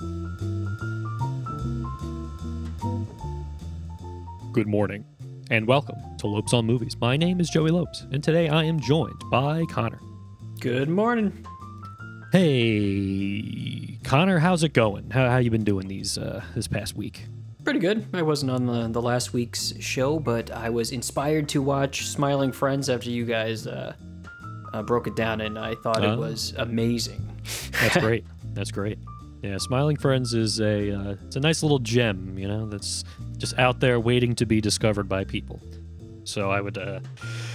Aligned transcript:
Good 0.00 0.08
morning, 4.66 5.04
and 5.50 5.66
welcome 5.66 5.96
to 6.20 6.26
Lopes 6.26 6.54
on 6.54 6.64
Movies. 6.64 6.96
My 6.98 7.18
name 7.18 7.38
is 7.38 7.50
Joey 7.50 7.68
Lopes, 7.68 8.06
and 8.10 8.24
today 8.24 8.48
I 8.48 8.64
am 8.64 8.80
joined 8.80 9.22
by 9.30 9.64
Connor. 9.70 10.00
Good 10.58 10.88
morning. 10.88 11.44
Hey, 12.32 13.98
Connor, 14.02 14.38
how's 14.38 14.62
it 14.62 14.72
going? 14.72 15.10
How 15.10 15.28
how 15.28 15.36
you 15.36 15.50
been 15.50 15.64
doing 15.64 15.86
these 15.86 16.16
uh, 16.16 16.42
this 16.54 16.66
past 16.66 16.96
week? 16.96 17.26
Pretty 17.64 17.80
good. 17.80 18.06
I 18.14 18.22
wasn't 18.22 18.52
on 18.52 18.64
the, 18.64 18.88
the 18.88 19.02
last 19.02 19.34
week's 19.34 19.74
show, 19.80 20.18
but 20.18 20.50
I 20.50 20.70
was 20.70 20.92
inspired 20.92 21.46
to 21.50 21.60
watch 21.60 22.06
Smiling 22.06 22.52
Friends 22.52 22.88
after 22.88 23.10
you 23.10 23.26
guys 23.26 23.66
uh, 23.66 23.92
uh, 24.72 24.82
broke 24.82 25.08
it 25.08 25.14
down, 25.14 25.42
and 25.42 25.58
I 25.58 25.74
thought 25.74 26.02
it 26.02 26.18
was 26.18 26.54
amazing. 26.56 27.20
That's 27.72 27.96
great. 27.98 28.24
That's 28.54 28.70
great. 28.70 28.98
Yeah, 29.42 29.56
Smiling 29.58 29.96
Friends 29.96 30.34
is 30.34 30.60
a 30.60 30.92
uh, 30.92 31.16
it's 31.26 31.36
a 31.36 31.40
nice 31.40 31.62
little 31.62 31.78
gem, 31.78 32.38
you 32.38 32.46
know, 32.46 32.66
that's 32.66 33.04
just 33.38 33.58
out 33.58 33.80
there 33.80 33.98
waiting 33.98 34.34
to 34.34 34.46
be 34.46 34.60
discovered 34.60 35.08
by 35.08 35.24
people. 35.24 35.60
So 36.24 36.50
I 36.50 36.60
would 36.60 36.76
uh, 36.76 37.00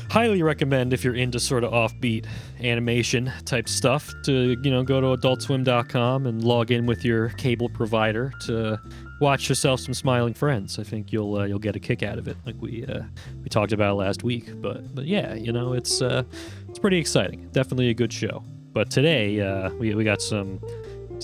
highly 0.09 0.41
recommend 0.41 0.93
if 0.93 1.03
you're 1.03 1.15
into 1.15 1.39
sort 1.39 1.63
of 1.63 1.71
offbeat 1.71 2.25
animation 2.59 3.31
type 3.45 3.69
stuff 3.69 4.11
to 4.23 4.57
you 4.63 4.71
know 4.71 4.83
go 4.83 4.99
to 4.99 5.07
AdultSwim.com 5.07 6.25
and 6.25 6.43
log 6.43 6.71
in 6.71 6.85
with 6.85 7.05
your 7.05 7.29
cable 7.29 7.69
provider 7.69 8.33
to 8.41 8.79
watch 9.21 9.47
yourself 9.47 9.79
some 9.79 9.93
Smiling 9.93 10.33
Friends. 10.33 10.79
I 10.79 10.83
think 10.83 11.11
you'll 11.11 11.37
uh, 11.37 11.45
you'll 11.45 11.59
get 11.59 11.75
a 11.75 11.79
kick 11.79 12.03
out 12.03 12.17
of 12.17 12.27
it, 12.27 12.37
like 12.45 12.55
we 12.59 12.85
uh, 12.85 13.03
we 13.43 13.49
talked 13.49 13.71
about 13.71 13.97
last 13.97 14.23
week. 14.23 14.61
But 14.61 14.93
but 14.95 15.05
yeah, 15.05 15.35
you 15.35 15.51
know 15.51 15.73
it's 15.73 16.01
uh, 16.01 16.23
it's 16.67 16.79
pretty 16.79 16.97
exciting. 16.97 17.47
Definitely 17.49 17.89
a 17.89 17.93
good 17.93 18.11
show. 18.11 18.43
But 18.73 18.89
today 18.89 19.39
uh, 19.39 19.69
we 19.75 19.93
we 19.93 20.03
got 20.03 20.21
some 20.21 20.59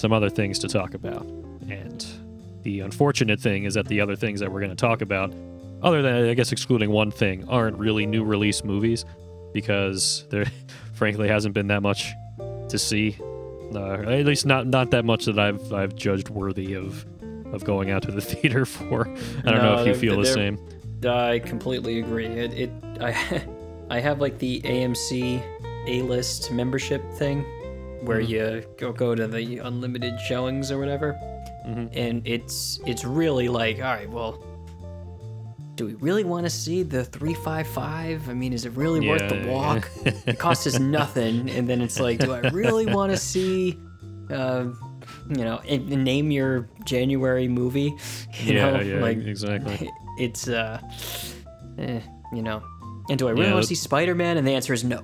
some 0.01 0.11
other 0.11 0.29
things 0.29 0.59
to 0.59 0.67
talk 0.67 0.93
about. 0.95 1.23
And 1.69 2.05
the 2.63 2.81
unfortunate 2.81 3.39
thing 3.39 3.63
is 3.63 3.75
that 3.75 3.87
the 3.87 4.01
other 4.01 4.15
things 4.15 4.39
that 4.39 4.51
we're 4.51 4.59
going 4.59 4.71
to 4.71 4.75
talk 4.75 5.01
about, 5.01 5.33
other 5.81 6.01
than 6.01 6.27
I 6.27 6.33
guess 6.33 6.51
excluding 6.51 6.89
one 6.89 7.11
thing, 7.11 7.47
aren't 7.47 7.77
really 7.77 8.05
new 8.05 8.23
release 8.23 8.63
movies 8.63 9.05
because 9.53 10.25
there, 10.29 10.45
frankly, 10.93 11.27
hasn't 11.27 11.53
been 11.53 11.67
that 11.67 11.81
much 11.81 12.11
to 12.69 12.77
see. 12.77 13.15
Uh, 13.73 14.01
at 14.01 14.25
least 14.25 14.45
not 14.45 14.67
not 14.67 14.91
that 14.91 15.05
much 15.05 15.25
that 15.25 15.39
I've 15.39 15.71
I've 15.71 15.95
judged 15.95 16.27
worthy 16.29 16.73
of 16.73 17.05
of 17.53 17.63
going 17.63 17.89
out 17.89 18.01
to 18.03 18.11
the 18.11 18.21
theater 18.31 18.65
for. 18.65 19.07
I 19.07 19.51
don't 19.51 19.61
know 19.61 19.79
if 19.79 19.87
you 19.87 19.95
feel 19.95 20.19
the 20.19 20.25
same. 20.25 20.59
I 21.07 21.39
completely 21.39 21.99
agree. 21.99 22.25
It, 22.25 22.53
it 22.53 22.71
I 22.99 23.45
I 23.89 23.99
have 23.99 24.19
like 24.19 24.39
the 24.39 24.61
AMC 24.61 25.41
A 25.87 26.01
list 26.01 26.51
membership 26.51 27.01
thing 27.13 27.45
where 28.03 28.19
Mhm. 28.21 28.29
you 28.29 28.63
go 28.77 28.91
go 28.91 29.15
to 29.15 29.27
the 29.27 29.59
unlimited 29.59 30.19
showings 30.21 30.71
or 30.71 30.79
whatever, 30.79 31.13
Mhm. 31.67 31.89
and 31.93 32.21
it's 32.27 32.79
it's 32.85 33.03
really 33.05 33.47
like 33.47 33.77
all 33.77 33.83
right, 33.95 34.09
well. 34.09 34.43
Do 35.77 35.85
we 35.87 35.93
really 35.95 36.23
want 36.25 36.45
to 36.45 36.49
see 36.49 36.83
the 36.83 37.03
355? 37.05 38.29
I 38.29 38.33
mean, 38.33 38.53
is 38.53 38.65
it 38.65 38.73
really 38.73 39.07
worth 39.07 39.27
the 39.29 39.47
walk? 39.49 39.89
yeah. 40.05 40.11
it 40.27 40.37
costs 40.37 40.67
us 40.67 40.77
nothing 40.99 41.49
and 41.49 41.67
then 41.67 41.81
it's 41.81 41.99
like 41.99 42.19
do 42.19 42.33
i 42.33 42.39
really 42.49 42.85
want 42.85 43.11
to 43.11 43.17
see 43.17 43.79
uh, 44.29 44.65
you 45.29 45.43
know 45.43 45.59
and, 45.67 45.91
and 45.91 46.03
name 46.03 46.29
your 46.29 46.67
january 46.83 47.47
movie 47.47 47.93
you 48.43 48.53
yeah, 48.53 48.69
know 48.71 48.79
yeah, 48.81 48.99
like 49.01 49.17
exactly. 49.25 49.89
it's 50.19 50.47
uh 50.47 50.79
eh, 51.79 51.99
you 52.33 52.43
know 52.43 52.61
and 53.09 53.17
do 53.17 53.27
i 53.27 53.31
really 53.31 53.45
Yeah, 53.45 53.53
want 53.53 53.63
to 53.63 53.67
see 53.67 53.75
spider-man 53.75 54.37
and 54.37 54.45
the 54.45 54.51
answer 54.53 54.73
is 54.73 54.83
no 54.83 55.01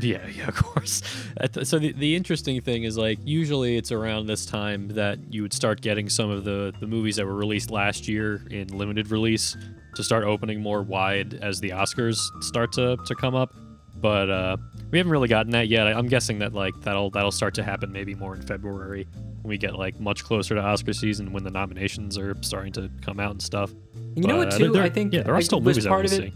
Yeah, 0.00 0.26
yeah, 0.36 0.48
of 0.48 0.54
course. 0.56 1.02
Uh, 1.40 1.62
So 1.64 1.78
the, 1.78 1.92
the 1.92 2.16
interesting 2.16 2.60
thing 2.60 2.84
is 2.84 2.96
like 2.98 3.18
usually 3.24 3.76
it's 3.76 3.92
around 3.92 4.26
this 4.26 4.44
time 4.46 4.88
that 4.88 5.18
you 5.32 5.42
would 5.42 5.52
start 5.52 5.80
getting 5.80 6.08
some 6.08 6.30
of 6.30 6.44
the 6.44 6.72
the 6.80 6.86
movies 6.86 7.16
that 7.16 7.26
were 7.26 7.34
released 7.36 7.70
last 7.70 8.08
year 8.08 8.42
in 8.50 8.68
limited 8.68 9.10
release 9.10 9.56
to 9.94 10.02
start 10.02 10.24
opening 10.24 10.60
more 10.60 10.82
wide 10.82 11.34
as 11.42 11.60
the 11.60 11.70
Oscars 11.70 12.18
start 12.42 12.72
to 12.72 12.96
to 13.06 13.14
come 13.14 13.34
up. 13.34 13.54
But 13.96 14.28
uh, 14.28 14.56
we 14.90 14.98
haven't 14.98 15.12
really 15.12 15.28
gotten 15.28 15.52
that 15.52 15.68
yet. 15.68 15.86
I'm 15.86 16.08
guessing 16.08 16.38
that 16.40 16.52
like 16.52 16.74
that'll 16.82 17.10
that'll 17.10 17.30
start 17.30 17.54
to 17.54 17.62
happen 17.62 17.92
maybe 17.92 18.14
more 18.14 18.34
in 18.34 18.42
February 18.42 19.06
when 19.42 19.48
we 19.48 19.56
get 19.58 19.76
like 19.76 19.98
much 20.00 20.24
closer 20.24 20.54
to 20.54 20.60
Oscar 20.60 20.92
season 20.92 21.32
when 21.32 21.44
the 21.44 21.50
nominations 21.50 22.18
are 22.18 22.34
starting 22.42 22.72
to 22.72 22.90
come 23.02 23.20
out 23.20 23.30
and 23.30 23.40
stuff. 23.42 23.72
you 24.16 24.22
know 24.26 24.36
But, 24.38 24.46
what 24.46 24.54
uh, 24.54 24.58
too 24.58 24.72
there- 24.72 24.82
i 24.82 24.90
think 24.90 25.12
yeah, 25.14 25.22
there 25.22 25.34
are 25.34 25.38
I 25.38 25.40
still 25.40 25.60
movies 25.60 25.86
part 25.86 26.06
of 26.06 26.12
it. 26.12 26.32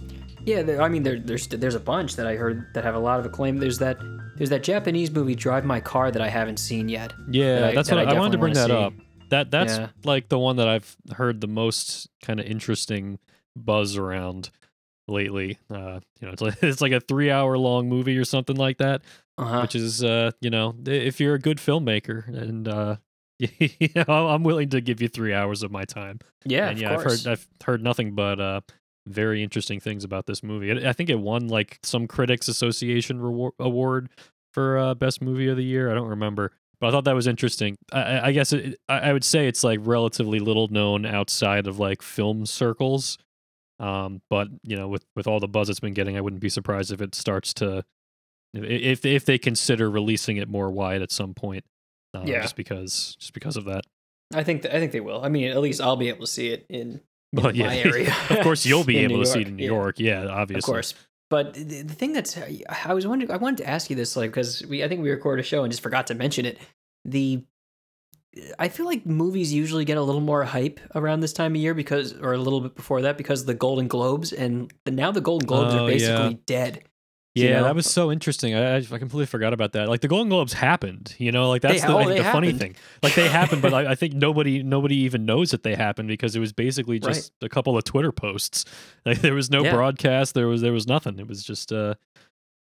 Yeah 0.48 0.62
there, 0.62 0.81
i 0.82 0.88
mean 0.88 1.03
there, 1.03 1.19
there's 1.19 1.47
there's 1.48 1.75
a 1.75 1.81
bunch 1.81 2.16
that 2.16 2.26
i 2.26 2.34
heard 2.36 2.66
that 2.75 2.82
have 2.84 2.94
a 2.94 2.98
lot 2.98 3.19
of 3.20 3.26
acclaim 3.26 3.59
there's 3.59 3.78
that 3.78 3.97
there's 4.36 4.50
that 4.50 4.62
japanese 4.62 5.10
movie 5.10 5.34
drive 5.34 5.64
my 5.64 5.81
car 5.81 6.10
that 6.10 6.22
i 6.22 6.28
haven't 6.28 6.59
seen 6.59 6.88
yet 6.88 7.12
Yeah, 7.31 7.60
that 7.60 7.64
I- 7.70 7.75
that's 7.75 7.88
that 7.91 7.97
what 7.97 8.09
I 8.09 8.16
I, 8.16 8.19
wanted 8.19 8.32
to 8.32 8.38
bring 8.38 8.54
that 8.54 8.69
definitely 8.69 8.98
up. 9.00 9.04
That 9.31 9.50
that's 9.50 9.76
Yeah. 9.78 9.88
like 10.04 10.28
the 10.31 10.38
one 10.38 10.56
that 10.56 10.69
I've 10.69 10.97
heard 11.14 11.41
the 11.42 11.47
most 11.62 12.08
kind 12.22 12.41
of 12.41 12.47
interesting 12.47 13.19
buzz 13.54 13.94
around 13.98 14.48
lately. 15.06 15.58
Uh, 15.70 16.00
you 16.20 16.26
know, 16.26 16.32
it's 16.32 16.41
like 16.41 16.54
it's 16.62 16.81
like 16.81 16.92
a 16.92 17.00
three 17.00 17.31
hour 17.31 17.58
long 17.58 17.88
movie 17.91 18.16
or 18.16 18.25
something 18.25 18.56
like 18.56 18.78
that, 18.78 19.03
uh-huh 19.37 19.60
which 19.62 19.75
is 19.75 20.03
uh, 20.03 20.31
you 20.41 20.48
know, 20.48 20.75
if 20.87 21.20
you're 21.20 21.34
a 21.34 21.38
good 21.38 21.58
filmmaker 21.58 22.26
and 22.28 22.66
uh, 22.69 22.97
you 23.38 23.88
know, 23.94 24.28
I'm 24.28 24.44
willing 24.44 24.70
to 24.70 24.81
give 24.81 25.03
you 25.03 25.08
three 25.08 25.34
hours 25.34 25.62
of 25.62 25.70
my 25.70 25.84
time. 25.84 26.20
yeah 26.47 26.69
and 26.70 26.78
of 26.78 26.82
yeah, 26.82 26.94
I've 26.94 27.03
heard 27.03 27.26
I've 27.26 27.47
heard 27.64 27.82
nothing 27.82 28.14
but 28.14 28.41
uh, 28.41 28.60
very 29.12 29.42
interesting 29.42 29.80
things 29.80 30.04
about 30.04 30.26
this 30.26 30.42
movie. 30.42 30.70
It, 30.70 30.84
I 30.84 30.92
think 30.92 31.10
it 31.10 31.19
won 31.19 31.48
like 31.48 31.78
some 31.82 32.06
Critics 32.06 32.48
Association 32.48 33.20
reward, 33.20 33.52
award 33.58 34.08
for 34.54 34.78
uh, 34.78 34.94
best 34.94 35.20
movie 35.22 35.48
of 35.48 35.56
the 35.56 35.64
year. 35.64 35.91
I 35.91 35.94
don't 35.94 36.08
remember, 36.08 36.52
but 36.80 36.88
I 36.88 36.91
thought 36.91 37.04
that 37.04 37.14
was 37.14 37.26
interesting. 37.26 37.76
I, 37.92 38.28
I- 38.28 38.32
guess 38.32 38.52
it, 38.52 38.78
I, 38.88 39.12
would 39.12 39.24
say 39.24 39.46
it's 39.48 39.64
like 39.64 39.80
relatively 39.82 40.38
little 40.38 40.69
known 40.69 41.04
outside 41.06 41.66
of 41.66 41.78
like 41.78 42.02
film 42.02 42.46
circles. 42.46 43.19
Um, 43.80 44.22
but 44.28 44.48
you 44.64 44.76
know, 44.76 44.88
with 44.88 45.04
with 45.14 45.26
all 45.28 45.38
the 45.38 45.46
buzz 45.48 45.70
it's 45.70 45.78
been 45.80 45.94
getting, 45.94 46.16
I 46.16 46.20
wouldn't 46.20 46.42
be 46.42 46.48
surprised 46.48 46.90
if 46.92 47.00
it 47.00 47.14
starts 47.14 47.54
to 47.54 47.84
if 48.54 49.04
if, 49.04 49.25
they 49.25 49.38
consider 49.38 49.88
releasing 49.90 50.36
it 50.36 50.48
more 50.48 50.70
wide 50.70 51.02
at 51.02 51.12
some 51.12 51.34
point. 51.34 51.64
Uh, 52.14 52.22
Yeah. 52.25 52.40
just 52.42 52.56
because 52.56 53.16
just 53.20 53.34
because 53.34 53.56
of 53.56 53.66
that. 53.66 53.84
I 54.34 54.42
think 54.42 54.62
th- 54.62 54.75
I 54.75 54.78
think 54.80 54.92
they 54.92 55.00
will. 55.00 55.22
I 55.25 55.28
mean, 55.28 55.50
at 55.50 55.58
least 55.60 55.80
I'll 55.80 55.96
be 55.96 56.08
able 56.08 56.20
to 56.22 56.26
see 56.26 56.48
it 56.48 56.66
in 56.69 57.00
Well, 57.32 57.54
yeah, 57.56 57.66
my 57.66 57.78
area. 57.84 58.14
of 58.30 58.40
course 58.40 58.64
you'll 58.66 58.84
be 58.84 58.98
able 59.04 59.16
New 59.16 59.24
to 59.24 59.30
see 59.30 59.40
it 59.42 59.48
in 59.48 59.56
New 59.56 59.64
yeah. 59.64 59.70
York. 59.70 59.98
Yeah, 59.98 60.26
obviously. 60.28 60.58
of 60.58 60.64
course. 60.64 60.94
But 61.30 61.54
the, 61.54 61.82
the 61.82 61.94
thing 61.94 62.14
that's 62.14 62.38
I 62.86 62.94
was 62.94 63.06
wondering, 63.06 63.30
I 63.30 63.36
wanted 63.36 63.58
to 63.58 63.68
ask 63.68 63.90
you 63.90 63.96
this, 63.96 64.16
like, 64.16 64.30
because 64.30 64.64
we 64.66 64.82
I 64.82 64.88
think 64.88 65.02
we 65.02 65.10
recorded 65.10 65.44
a 65.44 65.46
show 65.46 65.62
and 65.62 65.70
just 65.70 65.82
forgot 65.82 66.06
to 66.06 66.14
mention 66.14 66.46
it. 66.46 66.58
The 67.04 67.44
I 68.58 68.68
feel 68.68 68.86
like 68.86 69.04
movies 69.04 69.52
usually 69.52 69.84
get 69.84 69.96
a 69.96 70.02
little 70.02 70.20
more 70.20 70.44
hype 70.44 70.80
around 70.94 71.20
this 71.20 71.32
time 71.32 71.54
of 71.54 71.60
year 71.60 71.74
because, 71.74 72.12
or 72.14 72.32
a 72.34 72.38
little 72.38 72.60
bit 72.60 72.76
before 72.76 73.02
that, 73.02 73.16
because 73.18 73.40
of 73.42 73.46
the 73.46 73.54
Golden 73.54 73.88
Globes, 73.88 74.32
and 74.32 74.72
the, 74.84 74.90
now 74.90 75.10
the 75.10 75.20
Golden 75.20 75.46
Globes 75.46 75.74
Oh, 75.74 75.84
are 75.84 75.88
basically 75.88 76.30
yeah. 76.30 76.36
dead. 76.46 76.84
Yeah, 77.38 77.49
you 77.49 77.54
know? 77.54 77.65
that 77.65 77.75
was 77.75 77.91
so 77.91 78.10
interesting. 78.12 78.54
I, 78.54 78.76
I 78.76 78.81
completely 78.82 79.26
forgot 79.26 79.53
about 79.53 79.72
that. 79.72 79.88
Like 79.88 80.00
the 80.00 80.09
Golden 80.09 80.28
Globes 80.28 80.53
happened, 80.53 81.15
you 81.19 81.32
know, 81.32 81.49
like 81.49 81.62
that's 81.62 81.81
They- 81.82 81.87
the, 81.87 81.93
oh, 81.94 81.99
I 81.99 82.04
think 82.04 82.16
they 82.19 82.22
the 82.25 82.31
funny 82.32 82.53
thing. 82.53 82.76
Like 83.03 83.15
they 83.15 83.28
happened, 83.28 83.62
but 83.62 83.72
I, 83.78 83.93
I 83.93 83.94
think 83.94 84.15
nobody 84.15 84.62
nobody 84.62 84.97
even 84.97 85.25
knows 85.25 85.50
that 85.53 85.62
they 85.62 85.75
happened 85.75 86.09
because 86.09 86.34
it 86.37 86.41
was 86.41 86.53
basically 86.53 86.97
Right. 86.99 87.15
just 87.15 87.32
a 87.43 87.49
couple 87.49 87.76
of 87.76 87.84
Twitter 87.84 88.12
posts. 88.12 88.65
Like 89.06 89.21
there 89.21 89.34
was 89.34 89.50
no 89.50 89.62
Yeah. 89.65 89.75
broadcast. 89.75 90.34
There 90.34 90.49
was 90.49 90.60
there 90.60 90.72
was 90.72 90.87
nothing. 90.87 91.19
It 91.19 91.26
was 91.28 91.43
just 91.43 91.72
uh, 91.72 91.94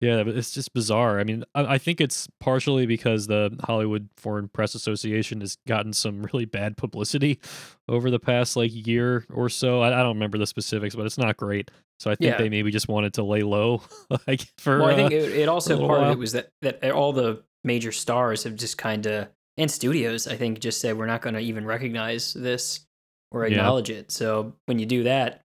yeah, 0.05 0.23
it's 0.27 0.53
just 0.53 0.73
bizarre. 0.75 1.19
I 1.19 1.25
mean, 1.25 1.45
I, 1.55 1.75
I 1.75 1.79
think 1.79 2.01
it's 2.01 2.29
partially 2.41 2.87
because 2.87 3.27
the 3.27 3.57
Hollywood 3.65 4.09
Foreign 4.17 4.49
Press 4.49 4.75
Association 4.75 5.41
has 5.41 5.57
gotten 5.67 5.93
some 5.93 6.23
really 6.33 6.45
bad 6.45 6.77
publicity 6.77 7.41
over 7.89 8.11
the 8.11 8.19
past 8.21 8.57
like 8.57 8.71
year 8.73 9.25
or 9.33 9.49
so. 9.49 9.81
I, 9.81 9.89
I 9.89 10.03
don't 10.03 10.17
remember 10.17 10.39
the 10.39 10.47
specifics, 10.47 10.95
but 10.95 11.07
it's 11.07 11.19
not 11.19 11.37
great. 11.37 11.71
So 12.01 12.11
I 12.11 12.15
think 12.17 12.33
Yeah. 12.33 12.39
they 12.39 12.49
maybe 12.49 12.71
just 12.71 12.89
wanted 12.89 13.15
to 13.15 13.23
lay 13.25 13.43
low, 13.43 13.83
like 14.27 14.43
for. 14.59 14.79
well, 14.81 14.89
I 14.89 14.93
uh, 14.93 14.97
think 14.97 15.13
it, 15.13 15.33
it 15.33 15.49
also 15.49 15.87
part 15.87 16.03
of 16.03 16.11
it 16.13 16.19
was 16.19 16.33
that 16.33 16.51
that 16.63 16.85
all 16.91 17.13
the 17.13 17.43
major 17.63 17.93
stars 17.93 18.45
have 18.45 18.57
just 18.57 18.77
kind 18.77 19.07
of 19.07 19.29
and 19.57 19.71
studios, 19.71 20.27
I 20.27 20.37
think, 20.37 20.59
just 20.59 20.81
said 20.81 20.99
we're 20.99 21.07
not 21.07 21.23
going 21.23 21.35
to 21.35 21.41
even 21.41 21.65
recognize 21.65 22.35
this 22.35 22.85
or 23.31 23.47
Yeah. 23.47 23.53
acknowledge 23.53 23.89
it. 23.91 24.11
So 24.11 24.55
when 24.67 24.79
you 24.81 24.87
do 24.87 25.05
that, 25.05 25.43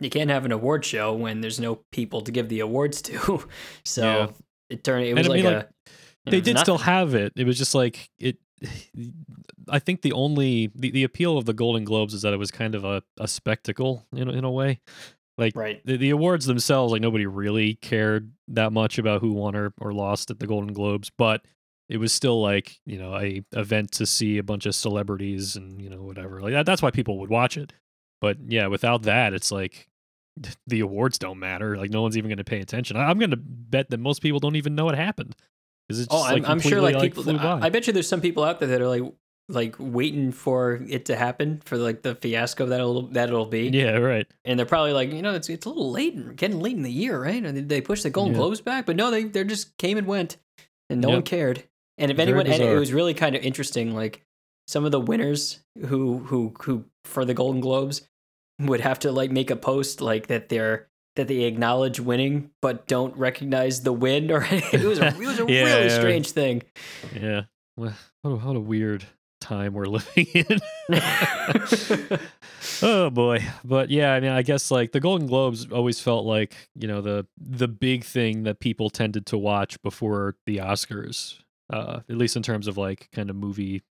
you 0.00 0.10
can't 0.10 0.30
have 0.30 0.44
an 0.44 0.52
award 0.52 0.84
show 0.84 1.12
when 1.14 1.40
there's 1.40 1.60
no 1.60 1.80
people 1.92 2.20
to 2.22 2.32
give 2.32 2.48
the 2.48 2.60
awards 2.60 3.02
to. 3.02 3.46
so 3.84 4.02
Yeah. 4.02 4.26
it 4.70 4.84
turned. 4.84 5.06
It 5.06 5.14
was 5.14 5.28
like 5.28 5.42
mean, 5.44 5.52
a. 5.52 5.56
like, 5.56 5.68
they 6.26 6.40
did 6.40 6.58
still 6.58 6.78
have 6.78 7.14
it. 7.14 7.32
It 7.36 7.46
was 7.46 7.58
just 7.58 7.74
like 7.74 8.10
it. 8.18 8.38
I 9.68 9.78
think 9.78 10.02
the 10.02 10.12
only 10.12 10.70
the, 10.74 10.90
the 10.90 11.04
appeal 11.04 11.36
of 11.36 11.44
the 11.44 11.52
Golden 11.52 11.84
Globes 11.84 12.14
is 12.14 12.22
that 12.22 12.32
it 12.32 12.38
was 12.38 12.50
kind 12.50 12.74
of 12.74 12.84
a, 12.84 13.02
a 13.18 13.28
spectacle 13.28 14.06
in 14.14 14.28
a- 14.28 14.32
in 14.32 14.44
a 14.44 14.50
way. 14.50 14.80
Like 15.36 15.56
right. 15.56 15.84
the, 15.84 15.96
the 15.96 16.10
awards 16.10 16.46
themselves, 16.46 16.92
like 16.92 17.02
nobody 17.02 17.26
really 17.26 17.74
cared 17.74 18.32
that 18.48 18.72
much 18.72 18.98
about 18.98 19.20
who 19.20 19.32
won 19.32 19.56
or, 19.56 19.74
or 19.80 19.92
lost 19.92 20.30
at 20.30 20.38
the 20.38 20.46
Golden 20.46 20.72
Globes, 20.72 21.10
but 21.18 21.44
it 21.88 21.96
was 21.98 22.12
still 22.12 22.40
like 22.40 22.78
you 22.86 22.98
know 22.98 23.16
a 23.16 23.42
event 23.52 23.92
to 23.92 24.06
see 24.06 24.38
a 24.38 24.42
bunch 24.42 24.64
of 24.64 24.74
celebrities 24.74 25.56
and 25.56 25.82
you 25.82 25.90
know 25.90 26.02
whatever 26.02 26.40
like 26.40 26.52
that. 26.52 26.66
That's 26.66 26.82
why 26.82 26.90
people 26.90 27.18
would 27.18 27.30
watch 27.30 27.56
it. 27.56 27.72
But 28.24 28.38
yeah, 28.48 28.68
without 28.68 29.02
that, 29.02 29.34
it's 29.34 29.52
like 29.52 29.86
the 30.66 30.80
awards 30.80 31.18
don't 31.18 31.38
matter. 31.38 31.76
Like 31.76 31.90
no 31.90 32.00
one's 32.00 32.16
even 32.16 32.30
going 32.30 32.38
to 32.38 32.44
pay 32.44 32.60
attention. 32.60 32.96
I, 32.96 33.04
I'm 33.10 33.18
going 33.18 33.30
to 33.32 33.36
bet 33.36 33.90
that 33.90 34.00
most 34.00 34.22
people 34.22 34.40
don't 34.40 34.56
even 34.56 34.74
know 34.74 34.88
it 34.88 34.94
happened 34.96 35.36
because 35.86 36.00
it's 36.00 36.08
Oh, 36.10 36.16
just, 36.18 36.30
I'm, 36.30 36.42
like 36.42 36.48
I'm 36.50 36.60
sure 36.60 36.80
like 36.80 36.98
completely, 36.98 37.34
people. 37.34 37.46
I, 37.46 37.66
I 37.66 37.68
bet 37.70 37.86
you 37.86 37.92
there's 37.92 38.08
some 38.08 38.22
people 38.22 38.42
out 38.44 38.60
there 38.60 38.68
that 38.70 38.80
are 38.80 38.88
like, 38.88 39.02
like 39.50 39.76
waiting 39.78 40.32
for 40.32 40.80
it 40.88 41.04
to 41.04 41.16
happen 41.16 41.60
for 41.66 41.76
like 41.76 42.00
the 42.00 42.14
fiasco 42.14 42.64
that 42.64 42.80
it'll 42.80 43.08
that 43.08 43.28
it'll 43.28 43.44
be. 43.44 43.68
Yeah, 43.68 43.98
right. 43.98 44.26
And 44.46 44.58
they're 44.58 44.64
probably 44.64 44.94
like, 44.94 45.12
you 45.12 45.20
know, 45.20 45.34
it's 45.34 45.50
it's 45.50 45.66
a 45.66 45.68
little 45.68 45.90
late, 45.90 46.14
and 46.14 46.34
getting 46.34 46.60
late 46.60 46.74
in 46.76 46.82
the 46.82 46.90
year, 46.90 47.22
right? 47.22 47.44
And 47.44 47.68
they 47.68 47.82
push 47.82 48.02
the 48.02 48.08
Golden 48.08 48.32
Yeah. 48.32 48.38
Globes 48.38 48.62
back, 48.62 48.86
but 48.86 48.96
no, 48.96 49.10
they 49.10 49.24
they 49.24 49.44
just 49.44 49.76
came 49.76 49.98
and 49.98 50.06
went, 50.06 50.38
and 50.88 51.02
no 51.02 51.08
Yep. 51.08 51.16
one 51.16 51.22
cared. 51.24 51.64
And 51.98 52.10
if 52.10 52.16
Very 52.16 52.28
anyone, 52.30 52.46
and 52.46 52.62
it 52.62 52.74
was 52.78 52.94
really 52.94 53.12
kind 53.12 53.36
of 53.36 53.42
interesting. 53.42 53.94
Like 53.94 54.22
some 54.66 54.86
of 54.86 54.92
the 54.92 55.00
winners 55.00 55.60
who 55.88 56.20
who 56.20 56.54
who 56.62 56.86
for 57.04 57.26
the 57.26 57.34
Golden 57.34 57.60
Globes 57.60 58.00
would 58.60 58.80
have 58.80 58.98
to 59.00 59.10
like 59.12 59.30
make 59.30 59.50
a 59.50 59.56
post 59.56 60.00
like 60.00 60.28
that 60.28 60.48
they're 60.48 60.88
that 61.16 61.28
they 61.28 61.42
acknowledge 61.44 62.00
winning 62.00 62.50
but 62.60 62.86
don't 62.86 63.16
recognize 63.16 63.82
the 63.82 63.92
win 63.92 64.30
or 64.32 64.44
it 64.50 64.82
was 64.84 64.98
a, 64.98 65.08
it 65.08 65.18
was 65.18 65.38
a 65.40 65.44
Yeah, 65.48 65.64
really 65.64 65.86
yeah. 65.88 65.98
strange 65.98 66.30
thing. 66.32 66.62
Yeah. 67.14 67.42
Well, 67.76 67.94
what 68.22 68.30
a, 68.30 68.36
what 68.36 68.56
a 68.56 68.60
weird 68.60 69.04
time 69.40 69.74
we're 69.74 69.84
living 69.86 70.26
in. 70.34 70.60
oh 72.82 73.10
boy. 73.10 73.44
But 73.64 73.90
yeah, 73.90 74.12
I 74.14 74.20
mean, 74.20 74.30
I 74.30 74.42
guess 74.42 74.70
like 74.70 74.92
the 74.92 75.00
Golden 75.00 75.26
Globes 75.26 75.70
always 75.70 76.00
felt 76.00 76.24
like, 76.24 76.54
you 76.74 76.88
know, 76.88 77.00
the 77.00 77.26
the 77.36 77.68
big 77.68 78.04
thing 78.04 78.44
that 78.44 78.60
people 78.60 78.90
tended 78.90 79.26
to 79.26 79.38
watch 79.38 79.80
before 79.82 80.36
the 80.46 80.58
Oscars. 80.58 81.40
Uh 81.72 82.00
at 82.08 82.16
least 82.16 82.36
in 82.36 82.42
terms 82.42 82.66
of 82.68 82.76
like 82.76 83.08
kind 83.12 83.30
of 83.30 83.36
movie, 83.36 83.82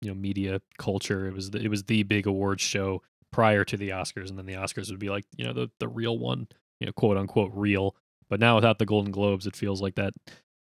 you 0.00 0.10
know, 0.10 0.14
media 0.14 0.60
culture. 0.78 1.26
It 1.26 1.34
was 1.34 1.50
the, 1.50 1.58
it 1.60 1.68
was 1.68 1.84
the 1.84 2.02
big 2.02 2.26
awards 2.26 2.62
show 2.62 3.02
prior 3.32 3.64
to 3.64 3.76
the 3.76 3.88
Oscars 3.88 4.28
and 4.28 4.38
then 4.38 4.46
the 4.46 4.54
Oscars 4.54 4.90
would 4.90 5.00
be 5.00 5.10
like, 5.10 5.24
you 5.36 5.44
know, 5.44 5.52
the 5.52 5.70
the 5.80 5.88
real 5.88 6.18
one, 6.18 6.46
you 6.78 6.86
know, 6.86 6.92
quote 6.92 7.16
unquote 7.16 7.50
real. 7.54 7.96
But 8.30 8.38
now 8.38 8.54
without 8.54 8.78
the 8.78 8.86
Golden 8.86 9.10
Globes, 9.10 9.46
it 9.46 9.56
feels 9.56 9.82
like 9.82 9.96
that 9.96 10.14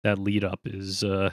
that 0.03 0.19
lead 0.19 0.43
up 0.43 0.61
is 0.65 1.03
uh 1.03 1.31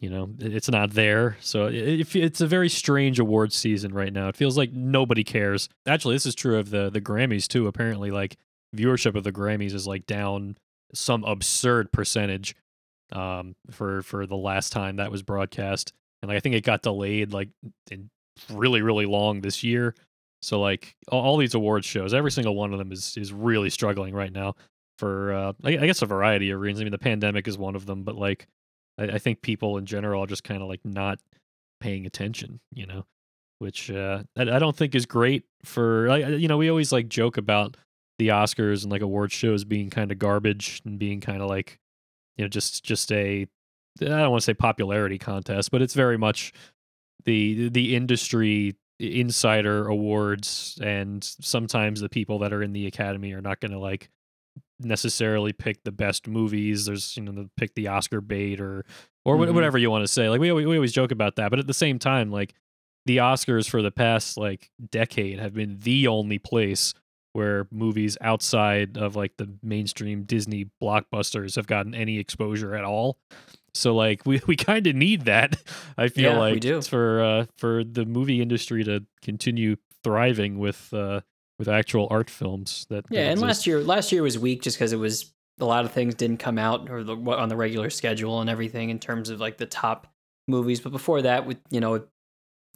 you 0.00 0.08
know 0.08 0.30
it's 0.38 0.70
not 0.70 0.92
there. 0.92 1.36
So 1.40 1.66
it, 1.66 1.74
it, 1.74 2.16
it's 2.16 2.40
a 2.40 2.46
very 2.46 2.68
strange 2.68 3.18
awards 3.18 3.54
season 3.54 3.92
right 3.92 4.12
now. 4.12 4.28
It 4.28 4.36
feels 4.36 4.56
like 4.56 4.72
nobody 4.72 5.24
cares. 5.24 5.68
Actually 5.86 6.14
this 6.14 6.26
is 6.26 6.34
true 6.34 6.58
of 6.58 6.70
the 6.70 6.88
the 6.90 7.00
grammys 7.00 7.46
too. 7.46 7.66
Apparently 7.66 8.10
like 8.10 8.36
viewership 8.74 9.14
of 9.14 9.24
the 9.24 9.32
grammys 9.32 9.74
is 9.74 9.86
like 9.86 10.06
down 10.06 10.56
some 10.94 11.24
absurd 11.24 11.90
percentage 11.92 12.54
um 13.12 13.54
for 13.70 14.02
for 14.02 14.26
the 14.26 14.36
last 14.36 14.72
time 14.72 14.96
that 14.96 15.10
was 15.10 15.22
broadcast. 15.22 15.92
And 16.22 16.28
like 16.28 16.36
i 16.36 16.40
think 16.40 16.54
it 16.54 16.64
got 16.64 16.82
delayed 16.82 17.32
like 17.32 17.48
really 18.48 18.80
really 18.80 19.06
long 19.06 19.40
this 19.40 19.62
year 19.62 19.94
so 20.42 20.60
like 20.60 20.96
all, 21.08 21.36
these 21.36 21.54
awards 21.54 21.86
shows 21.86 22.12
every 22.12 22.30
single 22.30 22.54
one 22.54 22.72
of 22.72 22.78
them 22.78 22.92
is 22.92 23.16
is 23.16 23.32
really 23.32 23.70
struggling 23.70 24.14
right 24.14 24.32
now 24.32 24.54
for 24.98 25.32
uh 25.32 25.52
I, 25.64 25.70
I 25.70 25.86
guess 25.86 26.02
a 26.02 26.06
variety 26.06 26.50
of 26.50 26.60
reasons. 26.60 26.82
I 26.82 26.84
mean 26.84 26.92
the 26.92 26.98
pandemic 26.98 27.48
is 27.48 27.56
one 27.56 27.76
of 27.76 27.86
them 27.86 28.02
but 28.02 28.16
like 28.16 28.46
I, 28.98 29.04
I 29.04 29.18
think 29.18 29.42
people 29.42 29.78
in 29.78 29.86
general 29.86 30.22
are 30.24 30.26
just 30.26 30.44
kind 30.44 30.62
of 30.62 30.68
like 30.68 30.80
not 30.84 31.18
paying 31.80 32.06
attention, 32.06 32.60
you 32.72 32.86
know, 32.86 33.04
which 33.58 33.90
uh, 33.90 34.22
I, 34.36 34.42
I 34.42 34.58
don't 34.58 34.76
think 34.76 34.94
is 34.94 35.04
great 35.04 35.44
for, 35.64 36.16
you 36.16 36.48
know, 36.48 36.56
we 36.56 36.70
always 36.70 36.92
like 36.92 37.08
joke 37.08 37.36
about 37.36 37.76
the 38.18 38.28
Oscars 38.28 38.82
and 38.82 38.92
like 38.92 39.02
award 39.02 39.32
shows 39.32 39.64
being 39.64 39.90
kind 39.90 40.12
of 40.12 40.18
garbage 40.18 40.80
and 40.84 40.98
being 40.98 41.20
kind 41.20 41.42
of 41.42 41.48
like, 41.48 41.78
you 42.36 42.44
know, 42.44 42.48
just, 42.48 42.84
just 42.84 43.10
a, 43.12 43.46
I 44.00 44.04
don't 44.04 44.30
want 44.30 44.40
to 44.40 44.44
say 44.44 44.54
popularity 44.54 45.18
contest, 45.18 45.70
but 45.70 45.82
it's 45.82 45.94
very 45.94 46.16
much 46.16 46.52
the, 47.24 47.68
the 47.68 47.96
industry 47.96 48.76
insider 48.98 49.86
awards. 49.88 50.78
And 50.82 51.22
sometimes 51.24 52.00
the 52.00 52.08
people 52.08 52.38
that 52.40 52.52
are 52.52 52.62
in 52.62 52.72
the 52.72 52.86
academy 52.86 53.32
are 53.32 53.40
not 53.40 53.60
going 53.60 53.72
to 53.72 53.78
like 53.78 54.08
necessarily 54.80 55.52
pick 55.52 55.84
the 55.84 55.92
best 55.92 56.26
movies. 56.26 56.86
There's 56.86 57.16
you 57.16 57.22
know 57.22 57.48
pick 57.56 57.74
the 57.74 57.88
Oscar 57.88 58.20
bait 58.20 58.60
or 58.60 58.84
or 59.24 59.36
Mhm. 59.36 59.54
whatever 59.54 59.78
you 59.78 59.90
want 59.90 60.02
to 60.04 60.12
say. 60.12 60.28
Like 60.28 60.40
we 60.40 60.50
we 60.52 60.64
always 60.76 60.92
joke 60.92 61.12
about 61.12 61.36
that, 61.36 61.50
but 61.50 61.58
at 61.58 61.66
the 61.66 61.74
same 61.74 61.98
time, 61.98 62.30
like 62.30 62.54
the 63.06 63.18
Oscars 63.18 63.68
for 63.68 63.82
the 63.82 63.90
past 63.90 64.36
like 64.36 64.70
decade 64.90 65.38
have 65.38 65.54
been 65.54 65.78
the 65.80 66.06
only 66.08 66.38
place 66.38 66.94
where 67.32 67.66
movies 67.70 68.18
outside 68.20 68.98
of 68.98 69.16
like 69.16 69.36
the 69.38 69.48
mainstream 69.62 70.24
Disney 70.24 70.70
blockbusters 70.82 71.56
have 71.56 71.66
gotten 71.66 71.94
any 71.94 72.18
exposure 72.18 72.74
at 72.74 72.84
all. 72.84 73.18
So 73.74 73.94
like 73.94 74.24
we, 74.26 74.40
we 74.46 74.56
kind 74.56 74.86
of 74.86 74.94
need 74.94 75.24
that. 75.26 75.56
I 75.96 76.08
feel 76.08 76.32
Yeah, 76.32 76.44
we 76.44 76.52
like 76.52 76.60
do. 76.60 76.80
for 76.82 77.22
uh 77.22 77.46
for 77.58 77.84
the 77.84 78.04
movie 78.04 78.40
industry 78.42 78.84
to 78.84 79.04
continue 79.22 79.76
thriving 80.04 80.58
with 80.58 80.92
uh 80.92 81.20
with 81.58 81.68
actual 81.68 82.08
art 82.10 82.28
films 82.30 82.86
that 82.90 83.06
that 83.08 83.14
Yeah, 83.14 83.30
and 83.30 83.40
last 83.40 83.66
year 83.66 83.82
last 83.82 84.10
year 84.12 84.22
was 84.22 84.38
weak 84.38 84.62
just 84.62 84.76
because 84.78 84.92
it 84.92 84.96
was 84.98 85.32
a 85.60 85.64
lot 85.64 85.84
of 85.84 85.92
things 85.92 86.14
didn't 86.14 86.38
come 86.38 86.58
out 86.58 86.90
or 86.90 87.04
the, 87.04 87.14
on 87.14 87.48
the 87.48 87.56
regular 87.56 87.90
schedule 87.90 88.40
and 88.40 88.48
everything 88.50 88.90
in 88.90 88.98
terms 88.98 89.28
of 89.30 89.38
like 89.38 89.58
the 89.58 89.66
top 89.66 90.06
movies. 90.48 90.80
But 90.80 90.90
before 90.92 91.22
that, 91.22 91.46
with 91.46 91.58
you 91.70 91.78
know, 91.80 91.94
it- 91.94 92.08